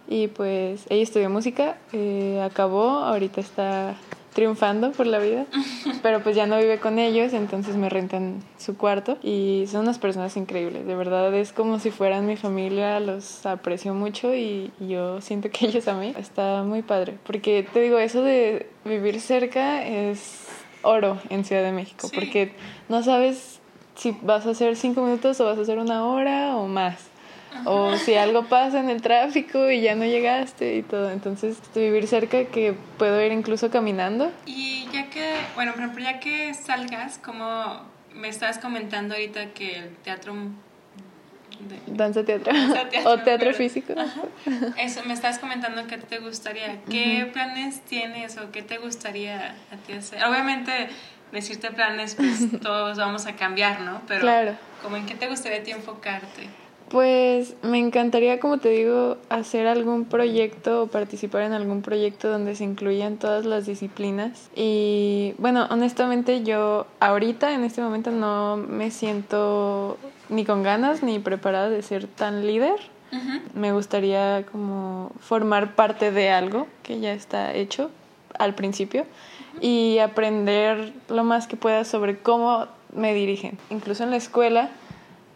[0.06, 3.94] Y pues ella estudió música, eh, acabó, ahorita está
[4.34, 5.46] triunfando por la vida,
[6.02, 9.98] pero pues ya no vive con ellos, entonces me rentan su cuarto y son unas
[9.98, 15.20] personas increíbles, de verdad es como si fueran mi familia, los aprecio mucho y, yo
[15.20, 19.86] siento que ellos a mí está muy padre, porque te digo, eso de vivir cerca
[19.86, 20.46] es
[20.82, 22.52] oro en Ciudad de México, porque
[22.88, 23.60] no sabes
[23.94, 27.13] si vas a hacer cinco minutos o vas a hacer una hora o más
[27.64, 31.10] o si algo pasa en el tráfico y ya no llegaste y todo.
[31.10, 34.30] Entonces, vivir cerca que puedo ir incluso caminando.
[34.46, 37.82] Y ya que, bueno, por ejemplo, ya que salgas, como
[38.14, 40.34] me estabas comentando ahorita que el teatro...
[41.86, 42.52] Danza teatro.
[43.04, 43.94] o teatro físico.
[44.76, 46.80] Eso, me estabas comentando que te gustaría.
[46.90, 50.24] ¿Qué planes tienes o qué te gustaría a ti hacer?
[50.24, 50.88] Obviamente,
[51.32, 54.02] decirte planes, pues todos vamos a cambiar, ¿no?
[54.08, 54.56] Pero, claro.
[54.82, 56.48] como en qué te gustaría a ti enfocarte?
[56.88, 62.54] Pues me encantaría, como te digo, hacer algún proyecto o participar en algún proyecto donde
[62.54, 64.50] se incluyan todas las disciplinas.
[64.54, 69.96] Y bueno, honestamente yo ahorita, en este momento, no me siento
[70.28, 72.78] ni con ganas ni preparada de ser tan líder.
[73.54, 77.90] Me gustaría como formar parte de algo que ya está hecho
[78.38, 79.06] al principio
[79.60, 83.56] y aprender lo más que pueda sobre cómo me dirigen.
[83.70, 84.70] Incluso en la escuela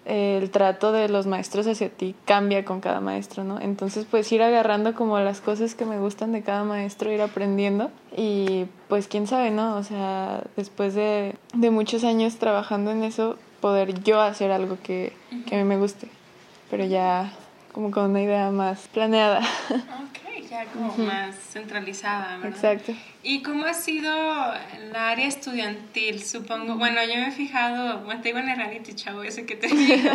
[0.09, 3.61] el trato de los maestros hacia ti cambia con cada maestro, ¿no?
[3.61, 7.91] Entonces, pues ir agarrando como las cosas que me gustan de cada maestro, ir aprendiendo
[8.17, 9.77] y pues quién sabe, ¿no?
[9.77, 15.13] O sea, después de, de muchos años trabajando en eso, poder yo hacer algo que,
[15.47, 16.09] que a mí me guste,
[16.71, 17.31] pero ya
[17.73, 19.43] como con una idea más planeada.
[20.51, 22.49] Ya como más centralizada, ¿verdad?
[22.49, 22.93] Exacto.
[23.23, 24.11] ¿Y cómo ha sido
[24.93, 26.77] la área estudiantil, supongo?
[26.77, 29.69] Bueno, yo me he fijado, bueno, te digo en el reality chavo ese que te
[29.75, 30.11] digo.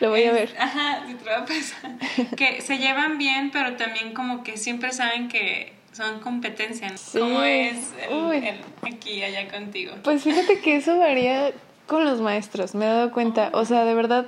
[0.00, 0.54] Lo voy a ver.
[0.58, 1.92] Ajá, si te va a pasar.
[2.36, 7.00] que se llevan bien, pero también como que siempre saben que son competencias.
[7.00, 7.18] Sí.
[7.18, 9.94] ¿Cómo es el, aquí allá contigo?
[10.02, 11.52] Pues fíjate que eso varía
[11.86, 13.50] con los maestros, me he dado cuenta.
[13.52, 14.26] O sea, de verdad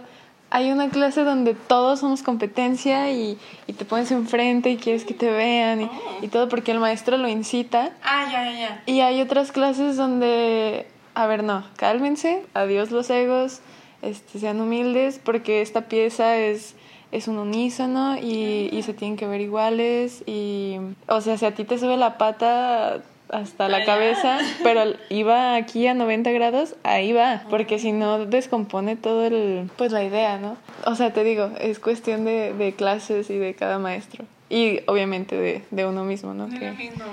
[0.51, 5.15] hay una clase donde todos somos competencia y, y, te pones enfrente y quieres que
[5.15, 5.91] te vean y, oh.
[6.23, 7.91] y, todo porque el maestro lo incita.
[8.03, 8.83] Ah, ya, ya, ya.
[8.87, 13.61] Y hay otras clases donde, a ver, no, cálmense, adiós los egos,
[14.03, 16.77] este, sean humildes porque esta pieza es,
[17.11, 20.77] es un unísono y, y se tienen que ver iguales y,
[21.09, 25.87] o sea, si a ti te sube la pata hasta la cabeza, pero iba aquí
[25.87, 30.57] a 90 grados, ahí va, porque si no descompone todo el, pues la idea, ¿no?
[30.85, 34.25] O sea, te digo, es cuestión de, de clases y de cada maestro.
[34.49, 36.47] Y obviamente de, de uno mismo, ¿no?
[36.47, 37.05] De mismo,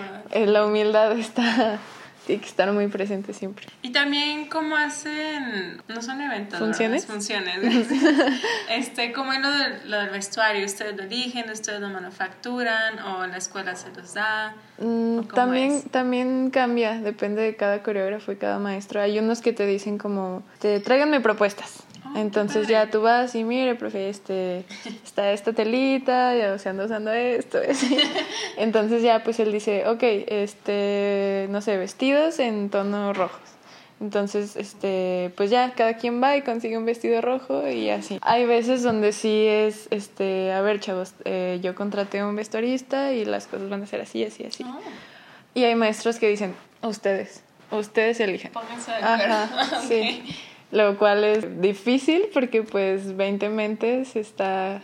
[0.46, 1.80] La humildad está,
[2.26, 3.68] tiene que estar muy presente siempre.
[3.82, 7.06] Y también cómo hacen, no son eventos, funciones.
[7.06, 7.58] Funciones.
[8.70, 9.50] este, ¿cómo es lo,
[9.90, 10.66] lo, del vestuario?
[10.66, 14.56] ¿Ustedes lo eligen, ustedes lo manufacturan o la escuela se los da?
[14.80, 19.02] Mm, también, también cambia, depende de cada coreógrafo y cada maestro.
[19.02, 21.83] Hay unos que te dicen como, te tráiganme propuestas.
[22.16, 24.66] Entonces ya tú vas y mire, profe, este,
[25.04, 27.60] está esta telita, ya se anda usando esto.
[28.58, 33.42] Entonces ya pues él dice, ok, este, no sé, vestidos en tonos rojos.
[34.00, 38.20] Entonces, este, pues ya cada quien va y consigue un vestido rojo y así.
[38.22, 43.24] Hay veces donde sí es, este, a ver, chavos, eh, yo contraté un vestuarista y
[43.24, 44.66] las cosas van a ser así, así, así.
[44.68, 44.78] Ah.
[45.54, 48.52] Y hay maestros que dicen, ustedes, ustedes eligen.
[48.52, 50.24] Pónganse de Ajá, sí
[50.74, 54.82] lo cual es difícil porque pues 20 mentes está...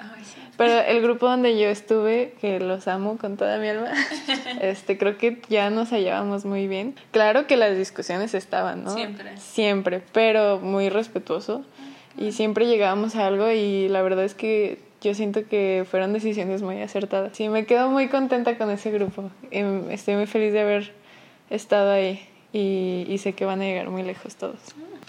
[0.56, 3.88] Pero el grupo donde yo estuve, que los amo con toda mi alma,
[4.62, 6.96] este, creo que ya nos hallábamos muy bien.
[7.12, 8.94] Claro que las discusiones estaban, ¿no?
[8.94, 9.38] Siempre.
[9.38, 11.64] Siempre, pero muy respetuoso.
[12.18, 16.62] Y siempre llegábamos a algo y la verdad es que yo siento que fueron decisiones
[16.62, 17.38] muy acertadas.
[17.38, 19.32] Sí, me quedo muy contenta con ese grupo.
[19.52, 20.92] Em, estoy muy feliz de haber
[21.50, 24.60] estado ahí y, y sé que van a llegar muy lejos todos.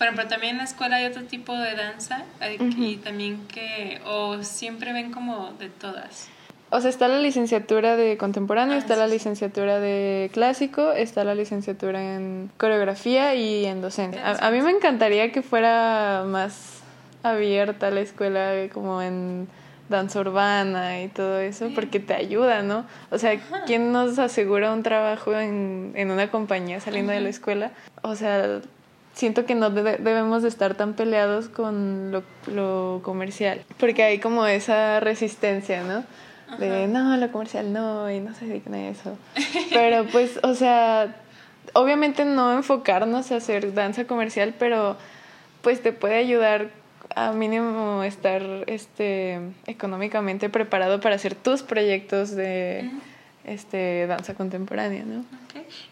[0.00, 2.24] Por ejemplo, también en la escuela hay otro tipo de danza
[2.58, 6.28] y también que, o siempre ven como de todas.
[6.70, 11.34] O sea, está la licenciatura de contemporáneo, ah, está la licenciatura de clásico, está la
[11.34, 14.22] licenciatura en coreografía y en docencia.
[14.40, 16.78] A, mí me encantaría que fuera más
[17.24, 19.48] abierta la escuela como en
[19.90, 22.86] danza urbana y todo eso, porque te ayuda, ¿no?
[23.10, 27.72] O sea, ¿quién nos asegura un trabajo en, en una compañía saliendo de la escuela?
[28.02, 28.60] O sea,
[29.12, 34.46] siento que no debemos de estar tan peleados con lo, lo, comercial, porque hay como
[34.46, 36.04] esa resistencia, ¿no?
[36.58, 39.16] De, no, lo comercial no, y no se dedican a eso.
[39.72, 41.14] Pero pues, o sea,
[41.74, 44.96] obviamente no enfocarnos a hacer danza comercial, pero
[45.62, 46.70] pues te puede ayudar
[47.14, 52.90] a mínimo estar este económicamente preparado para hacer tus proyectos de
[53.44, 55.24] este danza contemporánea, ¿no?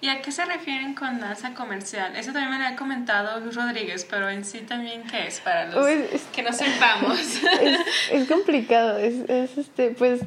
[0.01, 2.15] ¿Y a qué se refieren con danza comercial?
[2.17, 5.67] Eso también me lo ha comentado Luis Rodríguez, pero en sí también qué es para
[5.67, 5.87] los
[6.33, 7.19] que no sepamos.
[7.61, 7.81] Es,
[8.13, 10.21] es complicado, es, es este, pues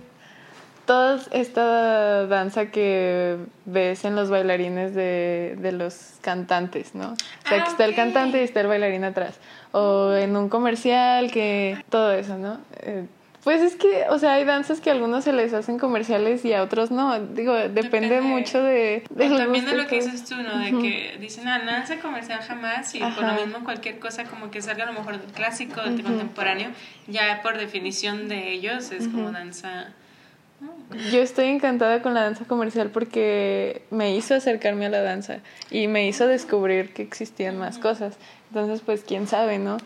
[0.85, 7.13] toda esta danza que ves en los bailarines de, de los cantantes, ¿no?
[7.13, 9.39] O sea, Ah, que está el cantante y está el bailarín atrás.
[9.71, 12.59] O en un comercial, que todo eso, ¿no?
[12.81, 13.05] Eh,
[13.43, 16.53] pues es que, o sea, hay danzas que a algunos se les hacen comerciales y
[16.53, 17.19] a otros no.
[17.19, 18.21] Digo, depende, Depende.
[18.21, 19.03] mucho de...
[19.09, 20.59] O del también de lo que dices tú, ¿no?
[20.59, 24.61] De que dicen, ah, danza comercial jamás y por lo mismo cualquier cosa como que
[24.61, 26.69] salga a lo mejor del clásico, del contemporáneo,
[27.07, 29.87] ya por definición de ellos es como danza...
[31.11, 35.39] Yo estoy encantada con la danza comercial porque me hizo acercarme a la danza
[35.71, 38.17] y me hizo descubrir que existían más cosas.
[38.51, 39.77] Entonces, pues, quién sabe, ¿no?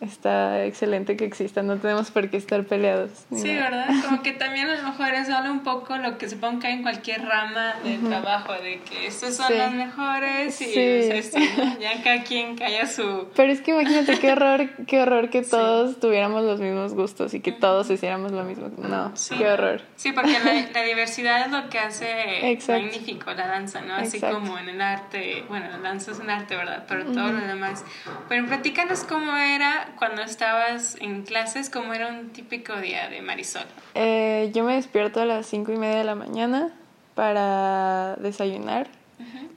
[0.00, 3.10] Está excelente que exista, no tenemos por qué estar peleados.
[3.34, 3.70] Sí, nada.
[3.70, 3.86] ¿verdad?
[4.04, 6.82] Como que también a lo mejor es solo un poco lo que se ponga en
[6.82, 9.54] cualquier rama del trabajo, de que estos son Sí.
[9.56, 10.80] los mejores y Sí.
[10.80, 11.78] es esto, ¿no?
[11.78, 13.28] Ya cada quien calla su...
[13.36, 17.40] Pero es que imagínate qué horror, qué horror que todos tuviéramos los mismos gustos y
[17.40, 18.70] que todos hiciéramos lo mismo.
[18.78, 19.36] No, Sí.
[19.38, 19.80] qué horror.
[19.96, 22.82] Sí, porque la, la diversidad es lo que hace Exacto.
[22.82, 23.94] magnífico la danza, ¿no?
[23.94, 24.40] Así Exacto.
[24.40, 26.84] como en el arte, bueno, la danza es un arte, ¿verdad?
[26.88, 27.84] Pero todo lo demás.
[28.28, 33.64] Pero platícanos cómo era cuando estabas en clases, cómo era un típico día de Marisol.
[33.94, 36.72] Eh, yo me despierto a las cinco y media de la mañana
[37.14, 38.88] para desayunar.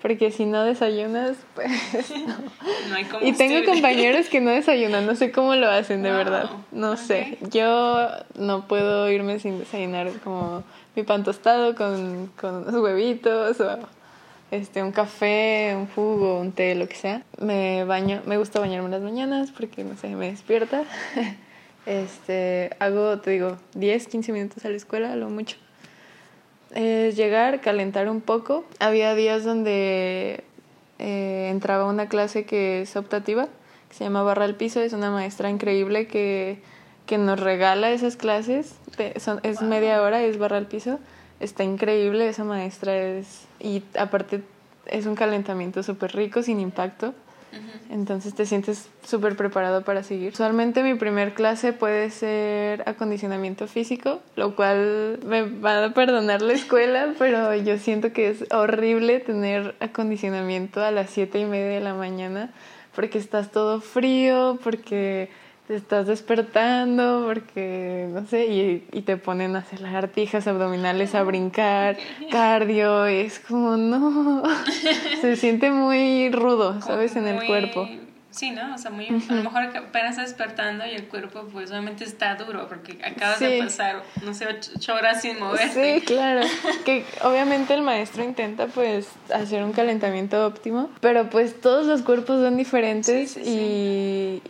[0.01, 1.71] Porque si no desayunas, pues
[2.89, 6.17] No hay Y tengo compañeros que no desayunan, no sé cómo lo hacen, de Wow,
[6.17, 6.49] verdad.
[6.71, 7.37] No sé.
[7.51, 10.63] Yo no puedo irme sin desayunar como
[10.95, 13.79] mi pan tostado con, con unos huevitos o
[14.51, 17.23] este, un café, un jugo, un té, lo que sea.
[17.39, 20.83] Me baño, me gusta bañarme las mañanas porque, no sé, me despierta.
[21.85, 25.55] Este, hago, te digo, 10, 15 minutos a la escuela, lo mucho.
[26.75, 28.65] Llegar, calentar un poco.
[28.79, 30.43] Había días donde
[30.99, 33.47] eh, entraba una clase que es optativa,
[33.87, 34.81] que se llama Barra al Piso.
[34.81, 36.59] Es una maestra increíble que,
[37.05, 38.75] que nos regala esas clases.
[39.17, 40.99] Son- es media hora, es Barra al Piso.
[41.39, 43.45] Está increíble, esa maestra es...
[43.59, 44.41] Y aparte
[44.85, 47.13] es un calentamiento súper rico, sin impacto.
[47.89, 50.33] Entonces te sientes súper preparado para seguir.
[50.33, 56.53] Usualmente mi primer clase puede ser acondicionamiento físico, lo cual me va a perdonar la
[56.53, 61.79] escuela, pero yo siento que es horrible tener acondicionamiento a las siete y media de
[61.79, 62.51] la mañana
[62.93, 65.29] porque estás todo frío, porque
[65.67, 71.23] te estás despertando, porque no sé, y, y te ponen a hacer lagartijas abdominales, a
[71.23, 71.97] brincar,
[72.31, 74.43] cardio, y es como no,
[75.21, 77.15] se siente muy rudo, ¿sabes?
[77.15, 77.87] En el Muy- cuerpo.
[78.29, 78.75] Sí, ¿no?
[78.75, 82.35] O sea, muy, a lo mejor apenas está despertando y el cuerpo pues obviamente está
[82.35, 85.99] duro porque acabas de pasar, no sé, ocho, ocho horas sin moverte.
[86.01, 86.41] Sí, claro.
[86.85, 92.39] Que obviamente el maestro intenta pues hacer un calentamiento óptimo, pero pues todos los cuerpos
[92.41, 94.43] son diferentes Sí, sí, y,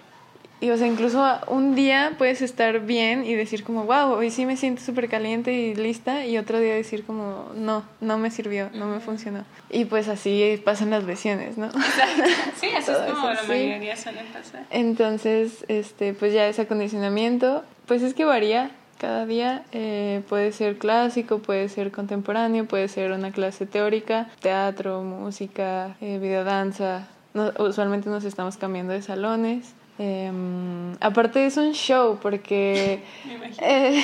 [0.60, 4.46] y, o sea, incluso un día puedes estar bien y decir como, wow, hoy sí
[4.46, 8.70] me siento súper caliente y lista y otro día decir como, no, no me sirvió,
[8.74, 9.46] no me funcionó.
[9.70, 11.70] Y pues así pasan las lesiones, ¿no?
[12.60, 13.48] Sí, así es como eso, la sí.
[13.50, 14.64] mayoría suelen pasar.
[14.72, 19.64] Entonces, este, pues ya ese acondicionamiento, pues es que varía cada día.
[19.74, 26.18] eh, puede ser clásico, puede ser contemporáneo, puede ser una clase teórica, teatro, música, eh,
[26.20, 27.08] videodanza.
[27.36, 29.74] No- usualmente nos estamos cambiando de salones.
[30.00, 33.04] Em, aparte es un show porque,
[33.62, 34.04] eh,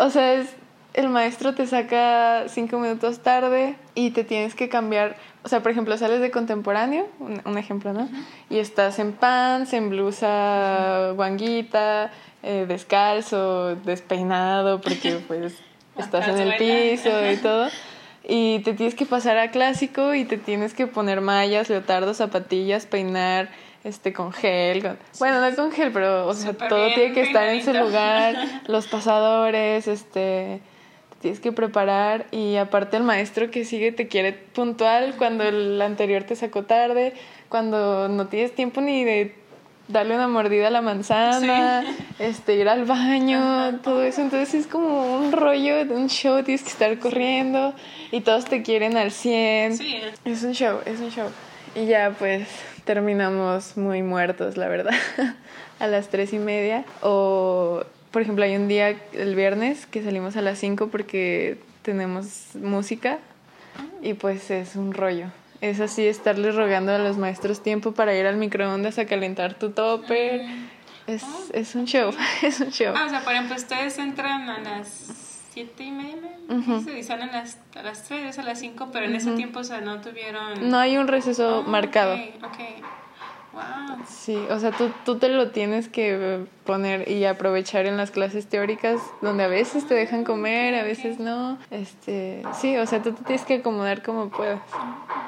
[0.00, 0.54] o sea, es,
[0.92, 5.16] el maestro te saca cinco minutos tarde y te tienes que cambiar.
[5.42, 8.08] O sea, por ejemplo, sales de contemporáneo, un, un ejemplo, ¿no?
[8.50, 12.10] Y estás en pants, en blusa guanguita,
[12.42, 15.54] eh, descalzo, despeinado, porque pues
[15.96, 17.68] estás en el piso y todo.
[18.26, 22.86] Y te tienes que pasar a clásico y te tienes que poner mallas, leotardos, zapatillas,
[22.86, 23.48] peinar
[23.84, 24.82] este con gel.
[24.82, 27.72] con- bueno, no con gel, pero o sea, todo bien tiene que estar en su
[27.72, 28.36] lugar.
[28.66, 30.60] Los pasadores, este
[31.10, 35.80] te tienes que preparar y aparte el maestro que sigue te quiere puntual cuando el
[35.82, 37.12] anterior te sacó tarde,
[37.50, 39.34] cuando no tienes tiempo ni de
[39.88, 41.84] darle una mordida a la manzana,
[42.18, 46.62] este ir al baño, todo eso, entonces es como un rollo de un show, tienes
[46.62, 47.74] que estar corriendo
[48.12, 49.76] y todos te quieren al 100.
[49.76, 51.28] Sí, Es un show, es un show.
[51.74, 52.48] Y ya pues
[52.84, 54.94] terminamos muy muertos, la verdad,
[55.78, 56.84] a las tres y media.
[57.02, 62.54] O, por ejemplo, hay un día el viernes que salimos a las 5 porque tenemos
[62.54, 63.18] música
[64.02, 65.26] y pues es un rollo.
[65.60, 69.70] es así estarle rogando a los maestros tiempo para ir al microondas a calentar tu
[69.70, 70.42] topper.
[71.06, 72.12] Es, es un show,
[72.42, 72.94] es un show.
[72.96, 76.30] Ah, o sea, por ejemplo, ustedes entran a las siete y media
[76.96, 79.64] y salen a las, a las 3, a las 5, pero en ese tiempo, o
[79.64, 80.68] sea, no tuvieron...
[80.70, 82.14] No hay un receso Ah, marcado.
[82.14, 82.58] Ok, ok.
[83.52, 83.96] Wow.
[84.08, 88.46] Sí, o sea, tú, tú te lo tienes que poner y aprovechar en las clases
[88.46, 91.58] teóricas, donde a veces te dejan comer, a veces no.
[91.72, 94.60] Este, sí, o sea, tú te tienes que acomodar como puedas.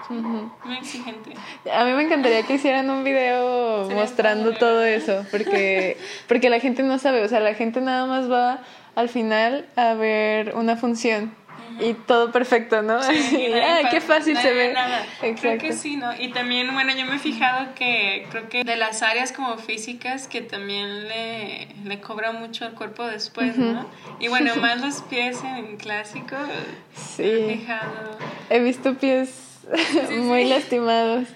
[0.09, 1.33] Muy exigente.
[1.73, 5.97] A mí me encantaría que hicieran un video mostrando todo eso, porque,
[6.29, 8.61] porque la gente no sabe, o sea, la gente nada más va
[8.95, 11.35] al final a ver una función
[11.81, 13.03] y todo perfecto, ¿no?
[13.03, 13.15] Sí,
[13.47, 14.73] Y, nadie ¡Ay, pa- qué fácil se ve!
[14.75, 15.07] nada.
[15.41, 16.15] Creo que sí, ¿no?
[16.19, 20.29] Y también, bueno, yo me he fijado que creo que de las áreas como físicas
[20.29, 23.87] que también le, le cobra mucho al cuerpo después, ¿no?
[24.21, 27.59] Y bueno, más los pies en clásico, me he Sí.
[27.61, 28.19] fijado.
[28.51, 29.61] He visto pies
[30.11, 30.49] muy sí.
[30.51, 31.29] lastimados.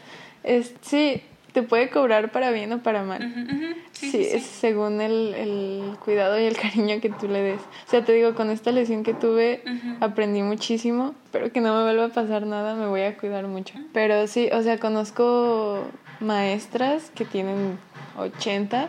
[0.44, 1.22] Es, sí,
[1.56, 3.24] te puede cobrar para bien o para mal.
[3.24, 3.74] Ujú, ujú.
[3.92, 7.62] Sí, Sí, sí, es según el, el cuidado y el cariño que tú le des.
[7.62, 9.96] O sea, te digo, con esta lesión que tuve, Ujú.
[10.04, 11.14] aprendí muchísimo.
[11.24, 13.72] Espero que no me vuelva a pasar nada, me voy a cuidar mucho.
[13.94, 15.86] Pero sí, o sea, conozco
[16.20, 17.78] maestras que tienen
[18.18, 18.88] 80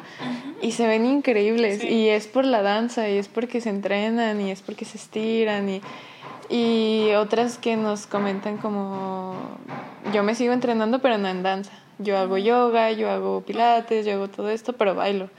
[0.62, 1.80] y se ven increíbles.
[1.80, 1.88] Sí.
[1.88, 5.70] Y es por la danza, y es porque se entrenan, y es porque se estiran,
[5.70, 5.80] y,
[6.50, 9.36] y otras que nos comentan como,
[10.14, 11.72] yo me sigo entrenando, pero no en danza.
[12.00, 15.30] Yo hago yoga, yo hago pilates, yo hago todo esto, pero bailo.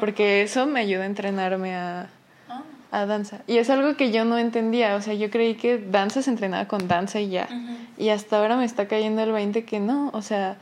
[0.00, 2.08] Porque eso me ayuda a entrenarme a,
[2.48, 3.42] Ah, a danza.
[3.46, 4.96] Y es algo que yo no entendía.
[4.96, 7.48] O sea, yo creí que danza se entrenaba con danza y ya.
[7.96, 10.10] Y hasta ahora me está cayendo el 20 que no.
[10.12, 10.56] O sea,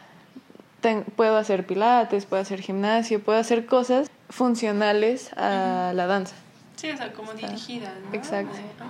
[0.83, 6.35] ten- puedo hacer pilates, puedo hacer gimnasio, puedo hacer cosas funcionales a la danza.
[6.79, 8.14] Sí, o sea, como dirigidas, ¿no?
[8.16, 8.57] Exacto.
[8.79, 8.85] Ah.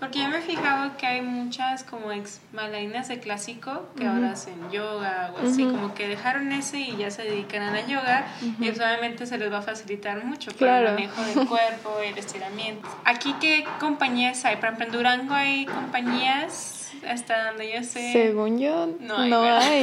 [0.00, 4.30] Porque yo me he fijado que hay muchas como ex bailarinas de clásico que ahora
[4.30, 8.26] hacen yoga o así, como que dejaron ese y ya se dedican a la yoga
[8.58, 12.88] y obviamente se les va a facilitar mucho para el manejo del cuerpo, el estiramiento.
[13.04, 14.56] Aquí, ¿qué compañías hay?
[14.56, 18.12] Por ejemplo, en Durango hay compañías, hasta donde yo sé.
[18.12, 19.82] Según yo, No no hay.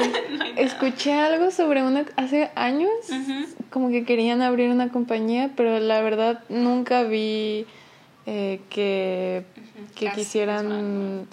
[0.57, 2.91] Escuché algo sobre una hace años,
[3.69, 7.65] como que querían abrir una compañía, pero la verdad nunca vi
[8.25, 9.43] eh, que,
[9.95, 11.27] que quisieran...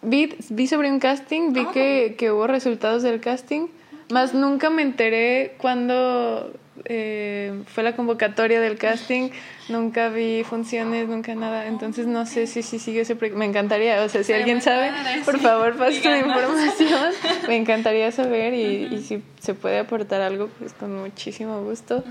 [0.00, 1.70] Vi, vi sobre un casting, vi Ah.
[1.72, 3.66] que, que hubo resultados del casting,
[4.10, 6.52] más nunca me enteré cuando
[6.84, 9.30] eh, fue la convocatoria del casting,
[9.68, 13.38] nunca vi funciones, nunca nada, entonces no sé si si sigue ese proyecto.
[13.38, 14.90] Me encantaría, o sea, si Estaría alguien sabe,
[15.24, 15.40] por sí.
[15.40, 16.26] favor, pase Díganos.
[16.26, 17.12] información.
[17.48, 22.02] Me encantaría saber y, y si se puede aportar algo, pues con muchísimo gusto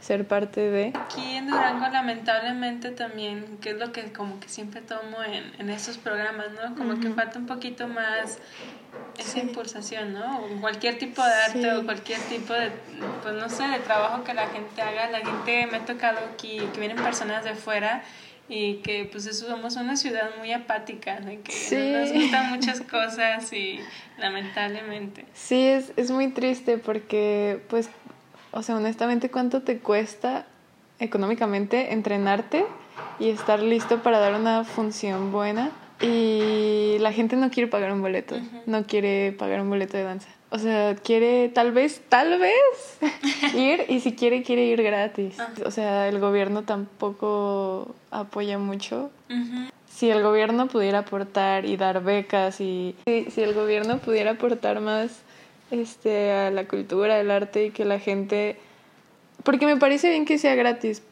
[0.00, 0.92] ser parte de.
[0.94, 5.70] Aquí en Durango lamentablemente también, que es lo que como que siempre tomo en, en
[5.70, 6.74] estos programas, ¿no?
[6.74, 8.38] Como que falta un poquito más
[9.18, 10.40] esa impulsación, ¿no?
[10.40, 11.68] O cualquier tipo de arte Sí.
[11.68, 12.70] o cualquier tipo de,
[13.22, 15.08] pues no sé, de trabajo que la gente haga.
[15.10, 18.02] La gente me ha tocado aquí, que vienen personas de fuera
[18.48, 21.76] y que pues eso, somos una ciudad muy apática, de que Sí.
[21.92, 23.78] no nos gustan muchas cosas y
[24.18, 25.24] lamentablemente.
[25.34, 27.88] Sí, es, es muy triste porque, pues,
[28.50, 30.46] o sea, honestamente, ¿cuánto te cuesta
[30.98, 32.64] económicamente entrenarte
[33.18, 35.70] y estar listo para dar una función buena?
[36.00, 38.36] Y la gente no quiere pagar un boleto,
[38.66, 40.28] no quiere pagar un boleto de danza.
[40.52, 42.98] O sea, quiere tal vez, tal vez
[43.56, 45.38] ir y si quiere, quiere ir gratis.
[45.64, 49.10] O sea, el gobierno tampoco apoya mucho.
[49.88, 54.80] Si el gobierno pudiera aportar y dar becas y si, si el gobierno pudiera aportar
[54.80, 55.22] más
[55.70, 58.58] este a la cultura, al arte y que la gente
[59.44, 61.02] porque me parece bien que sea gratis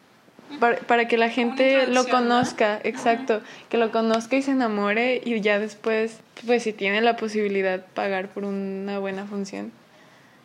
[0.59, 5.41] para, para que la gente lo conozca, exacto, que lo conozca y se enamore y
[5.41, 9.73] ya después pues si tiene la posibilidad pagar por una buena función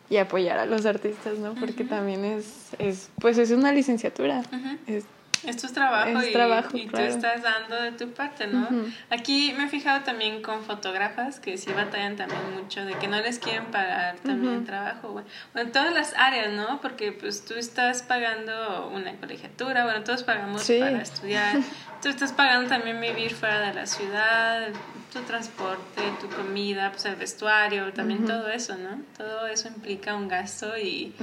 [0.08, 1.54] y apoyar a los artistas, ¿no?
[1.54, 4.42] Porque también es, es pues es una licenciatura.
[4.52, 5.02] Ujú.
[5.46, 7.06] Es- Esto es trabajo Es y, trabajo, y claro.
[7.06, 8.62] tú estás dando de tu parte, ¿no?
[8.64, 8.86] Ujú.
[9.10, 13.18] Aquí me he fijado también con fotógrafas que sí batallan también mucho de que no
[13.20, 16.80] les quieren pagar también trabajo, bueno, en todas las áreas, ¿no?
[16.80, 20.78] Porque pues tú estás pagando una colegiatura, bueno, todos pagamos Sí.
[20.80, 21.56] para estudiar,
[22.02, 24.68] tú estás pagando también vivir fuera de la ciudad,
[25.12, 29.00] tu transporte, tu comida, pues el vestuario, también todo eso, ¿no?
[29.16, 31.14] Todo eso implica un gasto y,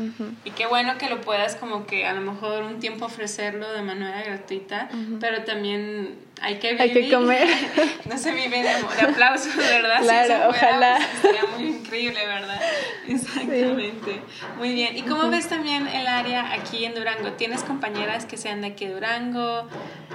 [0.45, 3.81] y qué bueno que lo puedas como que a lo mejor un tiempo ofrecerlo de
[3.83, 4.89] manera gratuita,
[5.19, 6.81] pero también hay que vivir.
[6.81, 7.47] Hay que comer.
[8.05, 10.01] no se vive de, de aplausos, ¿verdad?
[10.01, 10.97] Claro, si eso fuera, ojalá.
[10.97, 12.61] pues, sería muy increíble, ¿verdad?
[13.07, 14.21] Exactamente.
[14.57, 14.97] Muy bien.
[14.97, 17.31] ¿Y cómo ves también el área aquí en Durango?
[17.33, 19.67] ¿Tienes compañeras que sean de aquí de Durango,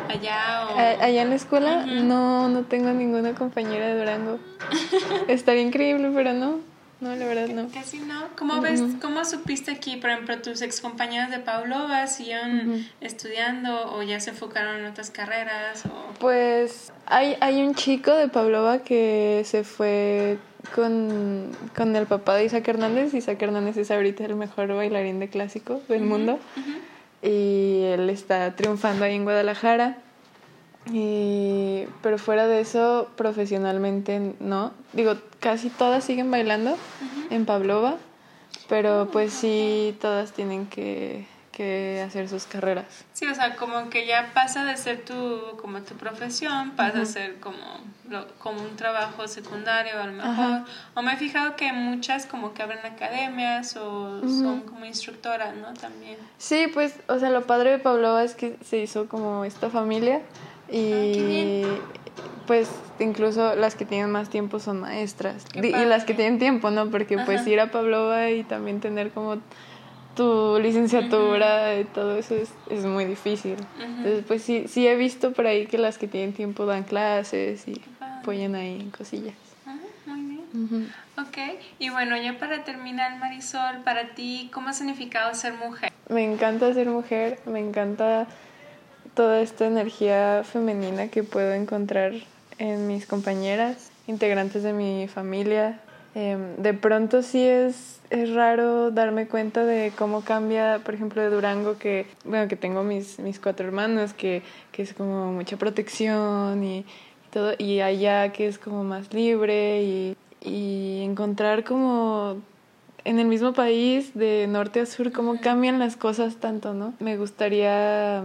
[0.09, 0.79] allá o...?
[0.79, 4.39] Allá en la escuela no, no tengo ninguna compañera de Durango.
[5.29, 6.61] Estaría increíble, pero no.
[7.01, 7.69] No, la verdad no.
[7.73, 8.29] Casi no.
[8.37, 14.03] ¿Cómo ves, cómo supiste aquí, por ejemplo, tus ex compañeras de Pavlova siguieron estudiando o
[14.03, 15.87] ya se enfocaron en otras carreras?
[15.87, 16.15] O...
[16.19, 20.39] Pues hay, hay un chico de Pavlova que se fue
[20.75, 23.15] con, con el papá de Isaac Hernández.
[23.15, 26.41] Isaac Hernández es ahorita el mejor bailarín de clásico del mundo.
[27.23, 29.99] Y él está triunfando ahí en Guadalajara.
[30.93, 34.73] Y, pero fuera de eso, profesionalmente no.
[34.93, 36.77] Digo, casi todas siguen bailando
[37.31, 37.97] en Pavlova.
[38.69, 42.85] Pero pues sí, todas tienen que, que hacer sus carreras.
[43.15, 47.05] Sí, o sea, como que ya pasa de ser tu, como tu profesión, pasa a
[47.07, 47.57] ser como,
[48.11, 50.67] lo- como un trabajo secundario a lo mejor.
[50.95, 55.73] O me he fijado que muchas como que abren academias o son como instructoras, ¿no?
[55.73, 56.19] También.
[56.37, 60.21] Sí, pues, o sea, lo padre de Pavlova es que se hizo como esta familia
[60.71, 61.65] y
[62.47, 66.91] pues incluso las que tienen más tiempo son maestras y las que tienen tiempo, ¿no?
[66.91, 69.39] Porque pues ir a Pavlova y también tener como
[70.17, 73.57] tu licenciatura y todo eso es, es muy difícil.
[73.79, 77.69] Entonces, pues sí, sí he visto por ahí que las que tienen tiempo dan clases
[77.69, 79.35] y apoyan ahí en cosillas.
[79.65, 80.93] Ajá, muy bien.
[81.19, 85.93] Ok, y bueno, ya para terminar, Marisol, para ti, ¿cómo ha significado ser mujer?
[86.09, 88.27] Me encanta ser mujer, me encanta
[89.19, 92.13] toda esta energía femenina que puedo encontrar
[92.59, 95.81] en mis compañeras, integrantes de mi familia.
[96.15, 101.31] Em, de pronto sí es, es raro darme cuenta de cómo cambia, por ejemplo, de
[101.31, 106.63] Durango, que, bueno, que tengo mis, mis cuatro hermanos, que, que es como mucha protección
[106.63, 106.87] y,
[107.33, 112.37] todo, y allá que es como más libre y, y encontrar como
[113.05, 116.95] en el mismo país, de norte a sur, cómo cambian las cosas tanto, ¿no?
[117.01, 118.23] Me gustaría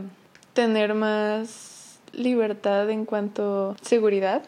[0.54, 4.44] tener más libertad en cuanto a seguridad,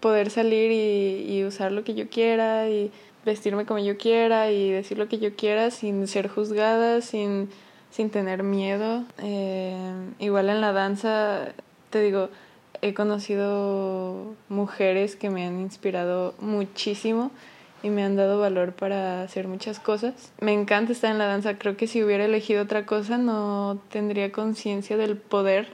[0.00, 2.90] poder salir y, y usar lo que yo quiera y
[3.24, 7.50] vestirme como yo quiera y decir lo que yo quiera sin ser juzgada, sin,
[7.90, 9.04] sin tener miedo.
[9.18, 9.76] Eh,
[10.18, 11.48] igual en la danza,
[11.90, 12.30] te digo,
[12.82, 17.30] he conocido mujeres que me han inspirado muchísimo
[17.82, 20.32] y me han dado valor para hacer muchas cosas.
[20.40, 24.32] Me encanta estar en la danza, creo que si hubiera elegido otra cosa no tendría
[24.32, 25.68] conciencia del poder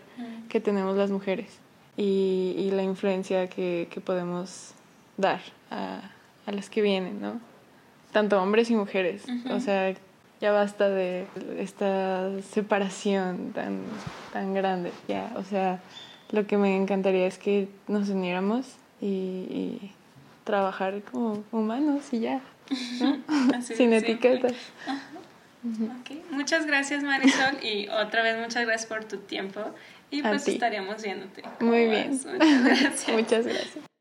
[0.49, 1.59] que tenemos las mujeres
[1.97, 4.73] y, y la influencia que, que podemos
[5.17, 5.41] dar
[5.71, 6.01] a,
[6.47, 7.41] a las que vienen, ¿no?
[8.13, 9.25] Tanto hombres y mujeres.
[9.51, 9.95] O sea,
[10.41, 11.27] ya basta de
[11.59, 13.81] esta separación tan,
[14.33, 14.93] tan grande.
[15.09, 15.81] Ya, o sea,
[16.31, 19.93] lo que me encantaría es que nos uniéramos y, y
[20.47, 22.41] trabajar como humanos y ya,
[23.63, 24.55] Sin etiquetas.
[25.65, 29.61] Ok, Muchas gracias Marisol y otra vez muchas gracias por tu tiempo
[30.11, 31.43] y pues estaríamos viéndote.
[31.43, 32.11] Muy ¿Cómo bien.
[32.11, 32.27] ves?
[32.27, 33.09] Muchas gracias.
[33.13, 33.96] Muchas gracias.